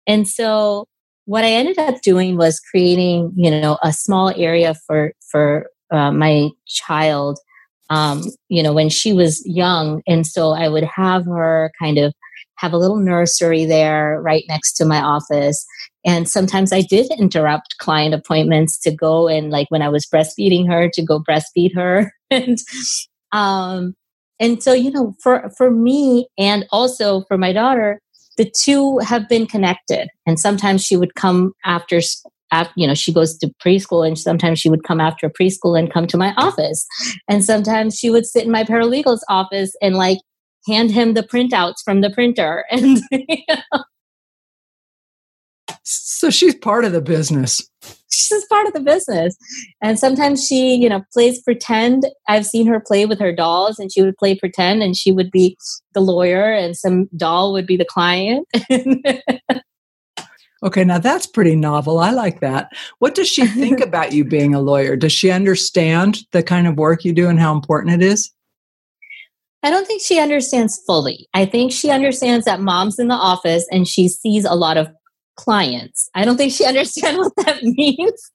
And 0.06 0.28
so 0.28 0.86
what 1.26 1.44
I 1.44 1.52
ended 1.52 1.78
up 1.78 2.02
doing 2.02 2.38
was 2.38 2.60
creating, 2.60 3.32
you 3.36 3.52
know, 3.52 3.78
a 3.84 3.94
small 3.94 4.34
area 4.36 4.74
for 4.88 5.14
for 5.32 5.68
uh, 5.92 6.12
my 6.12 6.50
child, 6.68 7.40
um, 7.90 8.24
you 8.48 8.64
know, 8.64 8.74
when 8.74 8.90
she 8.90 9.14
was 9.14 9.44
young. 9.46 10.02
And 10.08 10.26
so 10.26 10.52
I 10.52 10.70
would 10.70 10.84
have 10.84 11.26
her 11.26 11.72
kind 11.80 11.98
of 11.98 12.14
have 12.60 12.74
a 12.74 12.78
little 12.78 12.98
nursery 12.98 13.66
there 13.66 14.22
right 14.22 14.44
next 14.48 14.74
to 14.74 14.86
my 14.86 15.02
office. 15.02 15.66
And 16.06 16.30
sometimes 16.30 16.72
I 16.72 16.82
did 16.82 17.12
interrupt 17.18 17.78
client 17.80 18.14
appointments 18.14 18.78
to 18.80 18.92
go 18.92 19.28
and 19.28 19.50
like 19.50 19.68
when 19.70 19.82
I 19.82 19.90
was 19.90 20.06
breastfeeding 20.06 20.68
her 20.68 20.90
to 20.94 21.04
go 21.04 21.22
breastfeed 21.22 21.74
her. 21.76 22.14
and 22.32 22.58
um 23.32 23.96
and 24.40 24.62
so 24.62 24.74
you 24.74 24.92
know 24.92 25.14
for 25.22 25.50
for 25.58 25.72
me 25.72 26.28
and 26.38 26.66
also 26.72 27.22
for 27.28 27.38
my 27.38 27.52
daughter 27.54 28.00
the 28.38 28.50
two 28.50 29.00
have 29.00 29.28
been 29.28 29.46
connected 29.46 30.08
and 30.26 30.40
sometimes 30.40 30.84
she 30.84 30.96
would 30.96 31.16
come 31.16 31.54
after 31.66 32.02
after, 32.52 32.74
you 32.76 32.88
know, 32.88 32.96
she 32.96 33.14
goes 33.14 33.38
to 33.38 33.52
preschool 33.64 34.06
and 34.06 34.18
sometimes 34.18 34.60
she 34.60 34.70
would 34.70 34.84
come 34.84 35.00
after 35.00 35.30
preschool 35.30 35.78
and 35.78 35.92
come 35.92 36.08
to 36.08 36.18
my 36.18 36.34
office. 36.38 36.86
And 37.28 37.44
sometimes 37.44 37.98
she 37.98 38.10
would 38.10 38.26
sit 38.26 38.46
in 38.46 38.52
my 38.52 38.64
paralegal's 38.64 39.24
office 39.30 39.76
and 39.82 39.96
like 39.96 40.18
hand 40.70 40.92
him 40.92 41.14
the 41.14 41.24
printouts 41.24 41.84
from 41.84 42.02
the 42.02 42.10
printer. 42.10 42.66
And, 42.72 43.02
you 43.12 43.38
know. 43.48 43.84
So 45.84 46.30
she's 46.30 46.56
part 46.56 46.86
of 46.86 46.92
the 46.92 47.02
business. 47.02 47.68
She's 48.12 48.46
part 48.46 48.68
of 48.68 48.74
the 48.74 48.80
business. 48.80 49.36
And 49.82 49.98
sometimes 49.98 50.46
she, 50.46 50.76
you 50.76 50.90
know, 50.90 51.04
plays 51.14 51.42
pretend. 51.42 52.06
I've 52.28 52.46
seen 52.46 52.68
her 52.68 52.80
play 52.80 53.06
with 53.06 53.20
her 53.20 53.34
dolls 53.34 53.80
and 53.80 53.92
she 53.92 54.02
would 54.02 54.18
play 54.18 54.36
pretend 54.36 54.84
and 54.84 54.96
she 54.96 55.12
would 55.12 55.32
be 55.32 55.58
the 55.94 56.02
lawyer 56.02 56.52
and 56.54 56.76
some 56.76 57.10
doll 57.16 57.54
would 57.54 57.66
be 57.66 57.78
the 57.78 57.86
client. 57.86 58.48
Okay, 60.62 60.84
now 60.84 61.00
that's 61.00 61.26
pretty 61.26 61.56
novel. 61.56 62.00
I 62.00 62.12
like 62.12 62.42
that. 62.42 62.72
What 63.00 63.16
does 63.16 63.30
she 63.30 63.48
think 63.48 63.80
about 63.84 64.12
you 64.12 64.26
being 64.26 64.54
a 64.54 64.62
lawyer? 64.62 64.96
Does 64.96 65.14
she 65.14 65.32
understand 65.32 66.20
the 66.32 66.44
kind 66.44 66.68
of 66.68 66.78
work 66.78 67.06
you 67.06 67.14
do 67.14 67.30
and 67.30 67.40
how 67.40 67.54
important 67.54 68.02
it 68.02 68.06
is? 68.06 68.32
I 69.64 69.70
don't 69.70 69.86
think 69.86 70.02
she 70.02 70.20
understands 70.20 70.82
fully. 70.86 71.28
I 71.34 71.46
think 71.46 71.72
she 71.72 71.90
understands 71.90 72.46
that 72.46 72.62
mom's 72.62 72.98
in 72.98 73.08
the 73.08 73.16
office 73.16 73.68
and 73.72 73.88
she 73.88 74.08
sees 74.08 74.46
a 74.46 74.56
lot 74.56 74.78
of 74.78 74.88
clients. 75.36 76.10
I 76.16 76.26
don't 76.26 76.38
think 76.38 76.54
she 76.54 76.66
understands 76.68 77.18
what 77.18 77.46
that 77.46 77.64
means. 77.64 78.32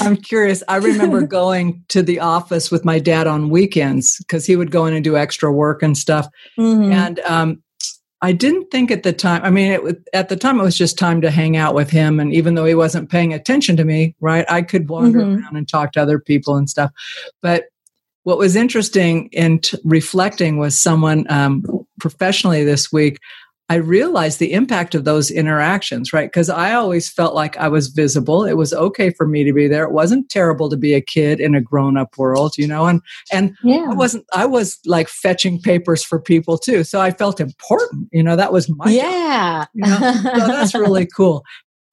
I'm 0.00 0.16
curious. 0.16 0.62
I 0.68 0.76
remember 0.76 1.22
going 1.26 1.84
to 1.88 2.02
the 2.02 2.20
office 2.20 2.70
with 2.70 2.84
my 2.84 2.98
dad 2.98 3.26
on 3.26 3.50
weekends 3.50 4.18
because 4.18 4.46
he 4.46 4.56
would 4.56 4.70
go 4.70 4.86
in 4.86 4.94
and 4.94 5.04
do 5.04 5.16
extra 5.16 5.52
work 5.52 5.82
and 5.82 5.96
stuff. 5.96 6.28
Mm-hmm. 6.58 6.92
And 6.92 7.20
um, 7.20 7.62
I 8.22 8.32
didn't 8.32 8.70
think 8.70 8.90
at 8.90 9.02
the 9.02 9.12
time, 9.12 9.42
I 9.44 9.50
mean, 9.50 9.72
it, 9.72 10.08
at 10.14 10.30
the 10.30 10.36
time, 10.36 10.58
it 10.58 10.62
was 10.62 10.78
just 10.78 10.98
time 10.98 11.20
to 11.20 11.30
hang 11.30 11.58
out 11.58 11.74
with 11.74 11.90
him. 11.90 12.18
And 12.20 12.32
even 12.32 12.54
though 12.54 12.64
he 12.64 12.74
wasn't 12.74 13.10
paying 13.10 13.34
attention 13.34 13.76
to 13.76 13.84
me, 13.84 14.14
right, 14.20 14.46
I 14.50 14.62
could 14.62 14.88
wander 14.88 15.18
mm-hmm. 15.18 15.42
around 15.42 15.56
and 15.56 15.68
talk 15.68 15.92
to 15.92 16.02
other 16.02 16.18
people 16.18 16.56
and 16.56 16.70
stuff. 16.70 16.90
But 17.42 17.64
what 18.24 18.38
was 18.38 18.56
interesting 18.56 19.28
in 19.32 19.60
t- 19.60 19.78
reflecting 19.84 20.58
was 20.58 20.80
someone 20.80 21.24
um, 21.30 21.64
professionally 21.98 22.64
this 22.64 22.92
week 22.92 23.18
I 23.70 23.76
realized 23.76 24.40
the 24.40 24.52
impact 24.52 24.94
of 24.94 25.04
those 25.04 25.30
interactions, 25.30 26.12
right? 26.12 26.30
Because 26.30 26.50
I 26.50 26.74
always 26.74 27.08
felt 27.08 27.34
like 27.34 27.56
I 27.56 27.68
was 27.68 27.88
visible. 27.88 28.44
It 28.44 28.58
was 28.58 28.74
okay 28.74 29.08
for 29.08 29.26
me 29.26 29.42
to 29.42 29.54
be 29.54 29.68
there. 29.68 29.84
It 29.84 29.92
wasn't 29.92 30.28
terrible 30.28 30.68
to 30.68 30.76
be 30.76 30.92
a 30.92 31.00
kid 31.00 31.40
in 31.40 31.54
a 31.54 31.62
grown-up 31.62 32.18
world, 32.18 32.58
you 32.58 32.66
know. 32.66 32.84
And 32.86 33.00
and 33.32 33.56
yeah. 33.62 33.86
I 33.88 33.94
wasn't. 33.94 34.26
I 34.34 34.44
was 34.44 34.78
like 34.84 35.08
fetching 35.08 35.62
papers 35.62 36.04
for 36.04 36.20
people 36.20 36.58
too, 36.58 36.84
so 36.84 37.00
I 37.00 37.10
felt 37.10 37.40
important. 37.40 38.08
You 38.12 38.22
know, 38.22 38.36
that 38.36 38.52
was 38.52 38.68
my 38.68 38.90
yeah. 38.90 39.64
Job, 39.64 39.68
you 39.74 39.86
know? 39.86 40.12
so 40.22 40.46
that's 40.46 40.74
really 40.74 41.06
cool. 41.16 41.42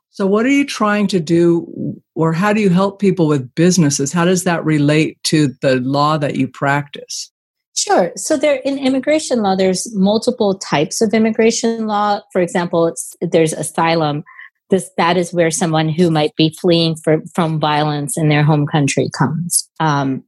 So, 0.10 0.28
what 0.28 0.46
are 0.46 0.50
you 0.50 0.66
trying 0.66 1.08
to 1.08 1.22
do, 1.22 2.01
or 2.16 2.34
how 2.34 2.54
do 2.54 2.62
you 2.62 2.70
help 2.70 3.00
people 3.00 3.28
with 3.28 3.54
businesses? 3.56 4.12
How 4.12 4.26
does 4.26 4.44
that 4.44 4.64
relate 4.66 5.22
to 5.24 5.50
the 5.62 5.78
law 5.78 6.18
that 6.18 6.36
you 6.36 6.48
practice? 6.48 7.32
Sure. 7.76 8.12
So 8.16 8.38
there 8.38 8.58
in 8.66 8.78
immigration 8.78 9.42
law, 9.42 9.56
there's 9.56 9.88
multiple 9.96 10.58
types 10.58 11.02
of 11.02 11.14
immigration 11.14 11.88
law. 11.88 12.20
For 12.32 12.42
example, 12.42 12.94
there's 13.22 13.54
asylum. 13.54 14.24
This 14.70 14.90
that 14.98 15.18
is 15.18 15.34
where 15.34 15.52
someone 15.52 15.90
who 15.90 16.12
might 16.12 16.36
be 16.36 16.56
fleeing 16.62 16.96
for, 16.96 17.22
from 17.34 17.60
violence 17.60 18.18
in 18.18 18.30
their 18.30 18.44
home 18.44 18.68
country 18.68 19.10
comes 19.18 19.70
um, 19.80 20.24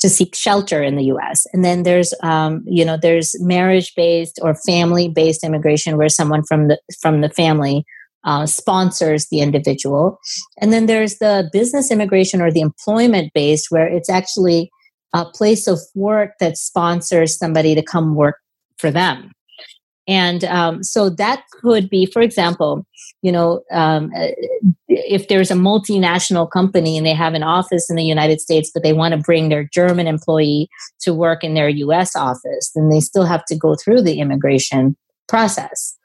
to 0.00 0.08
seek 0.08 0.34
shelter 0.34 0.82
in 0.82 0.96
the 0.96 1.04
U.S. 1.04 1.46
And 1.52 1.64
then 1.64 1.84
there's 1.84 2.12
um, 2.22 2.64
you 2.66 2.84
know 2.84 2.98
there's 3.00 3.34
marriage 3.40 3.92
based 3.94 4.38
or 4.42 4.54
family 4.54 5.08
based 5.08 5.44
immigration 5.44 5.96
where 5.96 6.08
someone 6.08 6.42
from 6.44 6.68
the 6.68 6.78
from 7.00 7.20
the 7.20 7.30
family 7.30 7.84
uh, 8.24 8.46
sponsors 8.46 9.28
the 9.28 9.40
individual. 9.40 10.18
And 10.60 10.72
then 10.72 10.86
there's 10.86 11.18
the 11.18 11.48
business 11.52 11.90
immigration 11.90 12.40
or 12.40 12.50
the 12.50 12.60
employment 12.60 13.32
based 13.32 13.70
where 13.70 13.86
it's 13.86 14.10
actually 14.10 14.70
a 15.12 15.24
place 15.24 15.66
of 15.66 15.78
work 15.94 16.32
that 16.40 16.56
sponsors 16.56 17.38
somebody 17.38 17.74
to 17.74 17.82
come 17.82 18.14
work 18.14 18.36
for 18.78 18.90
them. 18.90 19.32
And 20.06 20.44
um, 20.44 20.82
so 20.82 21.08
that 21.10 21.44
could 21.52 21.88
be, 21.88 22.06
for 22.06 22.20
example, 22.20 22.84
you 23.22 23.30
know, 23.30 23.62
um, 23.70 24.10
if 24.88 25.28
there's 25.28 25.50
a 25.50 25.54
multinational 25.54 26.50
company 26.50 26.96
and 26.96 27.06
they 27.06 27.12
have 27.12 27.34
an 27.34 27.42
office 27.42 27.88
in 27.88 27.96
the 27.96 28.04
United 28.04 28.40
States, 28.40 28.70
but 28.72 28.82
they 28.82 28.92
want 28.92 29.12
to 29.12 29.18
bring 29.18 29.50
their 29.50 29.68
German 29.72 30.06
employee 30.06 30.68
to 31.02 31.14
work 31.14 31.44
in 31.44 31.54
their 31.54 31.68
US 31.68 32.16
office, 32.16 32.72
then 32.74 32.88
they 32.88 33.00
still 33.00 33.24
have 33.24 33.44
to 33.46 33.56
go 33.56 33.76
through 33.76 34.02
the 34.02 34.20
immigration 34.20 34.96
process. 35.28 35.96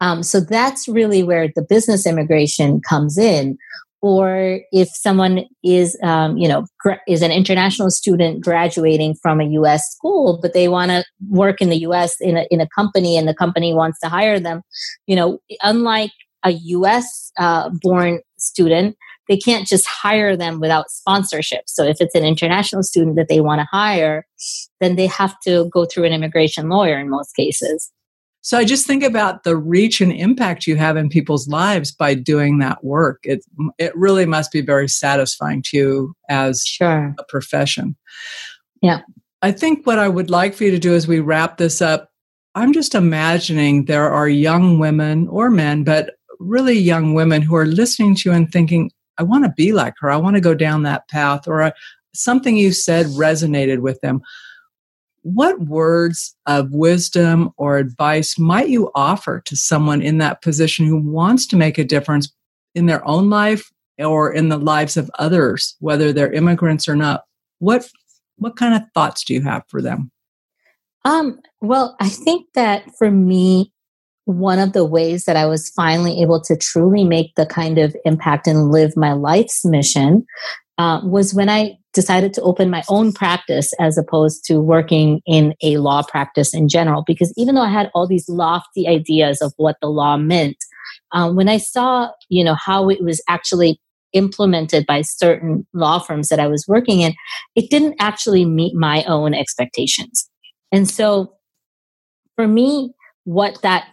Um, 0.00 0.22
so 0.22 0.40
that's 0.40 0.88
really 0.88 1.22
where 1.22 1.48
the 1.54 1.62
business 1.62 2.06
immigration 2.06 2.80
comes 2.80 3.18
in, 3.18 3.58
or 4.02 4.60
if 4.72 4.88
someone 4.88 5.44
is 5.62 5.98
um, 6.02 6.36
you 6.36 6.48
know 6.48 6.64
gra- 6.78 7.00
is 7.06 7.22
an 7.22 7.30
international 7.30 7.90
student 7.90 8.42
graduating 8.42 9.14
from 9.22 9.40
a 9.40 9.44
us 9.44 9.82
school 9.90 10.38
but 10.40 10.52
they 10.52 10.68
want 10.68 10.90
to 10.90 11.04
work 11.28 11.60
in 11.60 11.68
the 11.68 11.78
us 11.78 12.16
in 12.20 12.36
a, 12.36 12.46
in 12.50 12.60
a 12.60 12.68
company 12.68 13.16
and 13.16 13.28
the 13.28 13.34
company 13.34 13.74
wants 13.74 13.98
to 14.00 14.08
hire 14.08 14.40
them 14.40 14.62
you 15.06 15.16
know 15.16 15.38
unlike 15.62 16.12
a 16.44 16.52
us 16.52 17.32
uh, 17.38 17.70
born 17.82 18.20
student 18.38 18.96
they 19.28 19.36
can't 19.36 19.68
just 19.68 19.86
hire 19.86 20.36
them 20.36 20.58
without 20.58 20.90
sponsorship. 20.90 21.62
So 21.66 21.84
if 21.84 22.00
it's 22.00 22.16
an 22.16 22.24
international 22.24 22.82
student 22.82 23.14
that 23.14 23.28
they 23.28 23.40
want 23.40 23.60
to 23.60 23.66
hire 23.70 24.26
then 24.80 24.96
they 24.96 25.06
have 25.06 25.38
to 25.40 25.68
go 25.72 25.84
through 25.84 26.04
an 26.04 26.12
immigration 26.12 26.68
lawyer 26.68 26.98
in 26.98 27.10
most 27.10 27.34
cases 27.36 27.92
so 28.42 28.56
I 28.56 28.64
just 28.64 28.86
think 28.86 29.02
about 29.02 29.44
the 29.44 29.56
reach 29.56 30.00
and 30.00 30.12
impact 30.12 30.66
you 30.66 30.76
have 30.76 30.96
in 30.96 31.08
people's 31.08 31.48
lives 31.48 31.92
by 31.92 32.14
doing 32.14 32.58
that 32.58 32.82
work. 32.82 33.20
It 33.24 33.44
it 33.78 33.94
really 33.94 34.26
must 34.26 34.50
be 34.50 34.62
very 34.62 34.88
satisfying 34.88 35.62
to 35.66 35.76
you 35.76 36.14
as 36.28 36.62
sure. 36.62 37.14
a 37.18 37.24
profession. 37.24 37.96
Yeah. 38.80 39.00
I 39.42 39.52
think 39.52 39.86
what 39.86 39.98
I 39.98 40.08
would 40.08 40.30
like 40.30 40.54
for 40.54 40.64
you 40.64 40.70
to 40.70 40.78
do 40.78 40.94
as 40.94 41.06
we 41.06 41.20
wrap 41.20 41.58
this 41.58 41.82
up, 41.82 42.10
I'm 42.54 42.72
just 42.72 42.94
imagining 42.94 43.84
there 43.84 44.10
are 44.10 44.28
young 44.28 44.78
women 44.78 45.28
or 45.28 45.50
men, 45.50 45.84
but 45.84 46.14
really 46.38 46.78
young 46.78 47.14
women 47.14 47.42
who 47.42 47.56
are 47.56 47.66
listening 47.66 48.14
to 48.16 48.30
you 48.30 48.34
and 48.34 48.50
thinking, 48.50 48.90
I 49.18 49.22
want 49.22 49.44
to 49.44 49.52
be 49.54 49.72
like 49.72 49.94
her. 50.00 50.10
I 50.10 50.16
want 50.16 50.36
to 50.36 50.40
go 50.40 50.54
down 50.54 50.82
that 50.82 51.08
path, 51.08 51.46
or 51.46 51.62
I, 51.62 51.72
something 52.14 52.56
you 52.56 52.72
said 52.72 53.06
resonated 53.06 53.80
with 53.80 54.00
them 54.00 54.22
what 55.22 55.60
words 55.60 56.34
of 56.46 56.72
wisdom 56.72 57.50
or 57.56 57.76
advice 57.76 58.38
might 58.38 58.68
you 58.68 58.90
offer 58.94 59.40
to 59.44 59.56
someone 59.56 60.00
in 60.00 60.18
that 60.18 60.42
position 60.42 60.86
who 60.86 60.96
wants 60.96 61.46
to 61.46 61.56
make 61.56 61.78
a 61.78 61.84
difference 61.84 62.32
in 62.74 62.86
their 62.86 63.06
own 63.06 63.28
life 63.28 63.70
or 63.98 64.32
in 64.32 64.48
the 64.48 64.58
lives 64.58 64.96
of 64.96 65.10
others, 65.18 65.76
whether 65.80 66.12
they're 66.12 66.32
immigrants 66.32 66.88
or 66.88 66.96
not? 66.96 67.24
What 67.58 67.88
what 68.36 68.56
kind 68.56 68.74
of 68.74 68.82
thoughts 68.94 69.24
do 69.24 69.34
you 69.34 69.42
have 69.42 69.64
for 69.68 69.82
them? 69.82 70.10
Um, 71.04 71.40
well, 71.60 71.94
I 72.00 72.08
think 72.08 72.46
that 72.54 72.90
for 72.96 73.10
me, 73.10 73.70
one 74.24 74.58
of 74.58 74.72
the 74.72 74.84
ways 74.84 75.24
that 75.24 75.36
I 75.36 75.44
was 75.46 75.70
finally 75.70 76.22
able 76.22 76.40
to 76.42 76.56
truly 76.56 77.04
make 77.04 77.34
the 77.34 77.46
kind 77.46 77.78
of 77.78 77.94
impact 78.04 78.46
and 78.46 78.70
live 78.70 78.96
my 78.96 79.12
life's 79.12 79.64
mission 79.64 80.24
uh, 80.80 80.98
was 81.04 81.34
when 81.34 81.50
I 81.50 81.76
decided 81.92 82.32
to 82.32 82.40
open 82.40 82.70
my 82.70 82.82
own 82.88 83.12
practice 83.12 83.74
as 83.78 83.98
opposed 83.98 84.46
to 84.46 84.60
working 84.60 85.20
in 85.26 85.54
a 85.62 85.76
law 85.76 86.02
practice 86.02 86.54
in 86.54 86.68
general. 86.70 87.04
Because 87.06 87.34
even 87.36 87.54
though 87.54 87.60
I 87.60 87.68
had 87.68 87.90
all 87.94 88.06
these 88.06 88.26
lofty 88.30 88.88
ideas 88.88 89.42
of 89.42 89.52
what 89.58 89.76
the 89.82 89.88
law 89.88 90.16
meant, 90.16 90.56
um, 91.12 91.36
when 91.36 91.50
I 91.50 91.58
saw, 91.58 92.08
you 92.30 92.42
know, 92.42 92.54
how 92.54 92.88
it 92.88 93.02
was 93.02 93.22
actually 93.28 93.78
implemented 94.14 94.86
by 94.86 95.02
certain 95.02 95.66
law 95.74 95.98
firms 95.98 96.30
that 96.30 96.40
I 96.40 96.46
was 96.46 96.64
working 96.66 97.02
in, 97.02 97.12
it 97.54 97.68
didn't 97.68 97.96
actually 98.00 98.46
meet 98.46 98.74
my 98.74 99.04
own 99.04 99.34
expectations. 99.34 100.30
And 100.72 100.88
so, 100.88 101.34
for 102.36 102.48
me, 102.48 102.94
what 103.24 103.60
that 103.60 103.86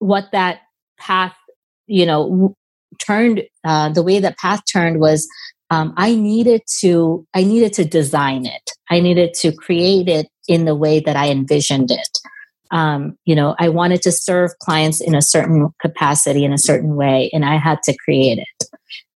what 0.00 0.32
that 0.32 0.62
path, 0.98 1.36
you 1.86 2.04
know, 2.04 2.56
turned 2.98 3.44
uh, 3.64 3.88
the 3.90 4.02
way 4.02 4.18
that 4.18 4.36
path 4.38 4.62
turned 4.70 4.98
was 4.98 5.28
um, 5.70 5.94
I 5.96 6.14
needed 6.14 6.62
to 6.80 7.26
I 7.34 7.44
needed 7.44 7.72
to 7.74 7.84
design 7.84 8.46
it. 8.46 8.70
I 8.90 9.00
needed 9.00 9.34
to 9.34 9.52
create 9.52 10.08
it 10.08 10.28
in 10.48 10.64
the 10.64 10.74
way 10.74 11.00
that 11.00 11.16
I 11.16 11.30
envisioned 11.30 11.90
it. 11.90 12.18
Um, 12.70 13.16
you 13.24 13.34
know, 13.34 13.54
I 13.58 13.68
wanted 13.68 14.02
to 14.02 14.12
serve 14.12 14.50
clients 14.60 15.00
in 15.00 15.14
a 15.14 15.22
certain 15.22 15.68
capacity 15.80 16.44
in 16.44 16.52
a 16.52 16.58
certain 16.58 16.96
way, 16.96 17.30
and 17.32 17.44
I 17.44 17.56
had 17.56 17.82
to 17.84 17.96
create 18.04 18.38
it. 18.38 18.68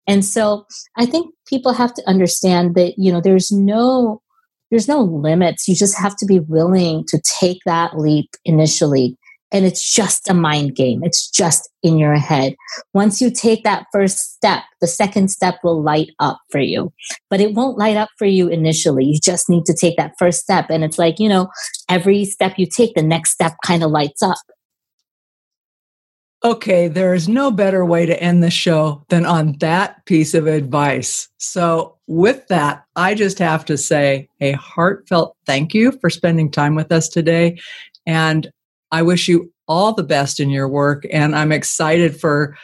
And 0.06 0.24
so 0.24 0.64
I 0.96 1.06
think 1.06 1.34
people 1.46 1.72
have 1.72 1.92
to 1.94 2.08
understand 2.08 2.74
that 2.76 2.94
you 2.96 3.12
know 3.12 3.20
there's 3.20 3.52
no 3.52 4.22
there's 4.70 4.88
no 4.88 5.02
limits. 5.02 5.68
You 5.68 5.74
just 5.74 5.98
have 5.98 6.16
to 6.16 6.26
be 6.26 6.40
willing 6.40 7.04
to 7.08 7.20
take 7.40 7.58
that 7.66 7.98
leap 7.98 8.30
initially 8.44 9.16
and 9.50 9.64
it's 9.64 9.94
just 9.94 10.28
a 10.28 10.34
mind 10.34 10.74
game. 10.74 11.02
It's 11.02 11.28
just 11.28 11.70
in 11.82 11.98
your 11.98 12.16
head. 12.16 12.54
Once 12.92 13.20
you 13.20 13.30
take 13.30 13.64
that 13.64 13.86
first 13.92 14.34
step, 14.34 14.62
the 14.80 14.86
second 14.86 15.28
step 15.28 15.56
will 15.64 15.82
light 15.82 16.10
up 16.18 16.38
for 16.50 16.60
you. 16.60 16.92
But 17.30 17.40
it 17.40 17.54
won't 17.54 17.78
light 17.78 17.96
up 17.96 18.10
for 18.18 18.26
you 18.26 18.48
initially. 18.48 19.04
You 19.04 19.18
just 19.22 19.48
need 19.48 19.64
to 19.66 19.74
take 19.74 19.96
that 19.96 20.14
first 20.18 20.40
step. 20.40 20.66
And 20.70 20.84
it's 20.84 20.98
like, 20.98 21.18
you 21.18 21.28
know, 21.28 21.48
every 21.88 22.24
step 22.24 22.58
you 22.58 22.66
take, 22.66 22.94
the 22.94 23.02
next 23.02 23.30
step 23.30 23.54
kind 23.64 23.82
of 23.82 23.90
lights 23.90 24.22
up. 24.22 24.38
Okay, 26.44 26.86
there 26.86 27.14
is 27.14 27.28
no 27.28 27.50
better 27.50 27.84
way 27.84 28.06
to 28.06 28.22
end 28.22 28.44
the 28.44 28.50
show 28.50 29.04
than 29.08 29.26
on 29.26 29.56
that 29.58 30.04
piece 30.06 30.34
of 30.34 30.46
advice. 30.46 31.28
So, 31.38 31.96
with 32.06 32.46
that, 32.46 32.84
I 32.94 33.16
just 33.16 33.40
have 33.40 33.64
to 33.64 33.76
say 33.76 34.28
a 34.40 34.52
heartfelt 34.52 35.36
thank 35.46 35.74
you 35.74 35.90
for 36.00 36.08
spending 36.08 36.48
time 36.48 36.76
with 36.76 36.92
us 36.92 37.08
today. 37.08 37.58
And 38.06 38.48
I 38.90 39.02
wish 39.02 39.28
you 39.28 39.52
all 39.66 39.92
the 39.92 40.02
best 40.02 40.40
in 40.40 40.50
your 40.50 40.68
work. 40.68 41.06
And 41.12 41.36
I'm 41.36 41.52
excited 41.52 42.18
for 42.18 42.56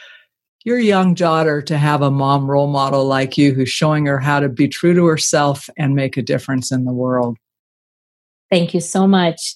your 0.63 0.79
young 0.79 1.13
daughter 1.13 1.61
to 1.61 1.77
have 1.77 2.01
a 2.01 2.09
mom 2.09 2.49
role 2.49 2.67
model 2.67 3.05
like 3.05 3.37
you 3.37 3.53
who's 3.53 3.69
showing 3.69 4.07
her 4.07 4.19
how 4.19 4.39
to 4.39 4.49
be 4.49 4.67
true 4.67 4.95
to 4.95 5.05
herself 5.05 5.69
and 5.77 5.95
make 5.95 6.17
a 6.17 6.23
difference 6.23 6.71
in 6.71 6.85
the 6.85 6.91
world. 6.91 7.37
Thank 8.49 8.73
you 8.73 8.81
so 8.81 9.07
much. 9.07 9.55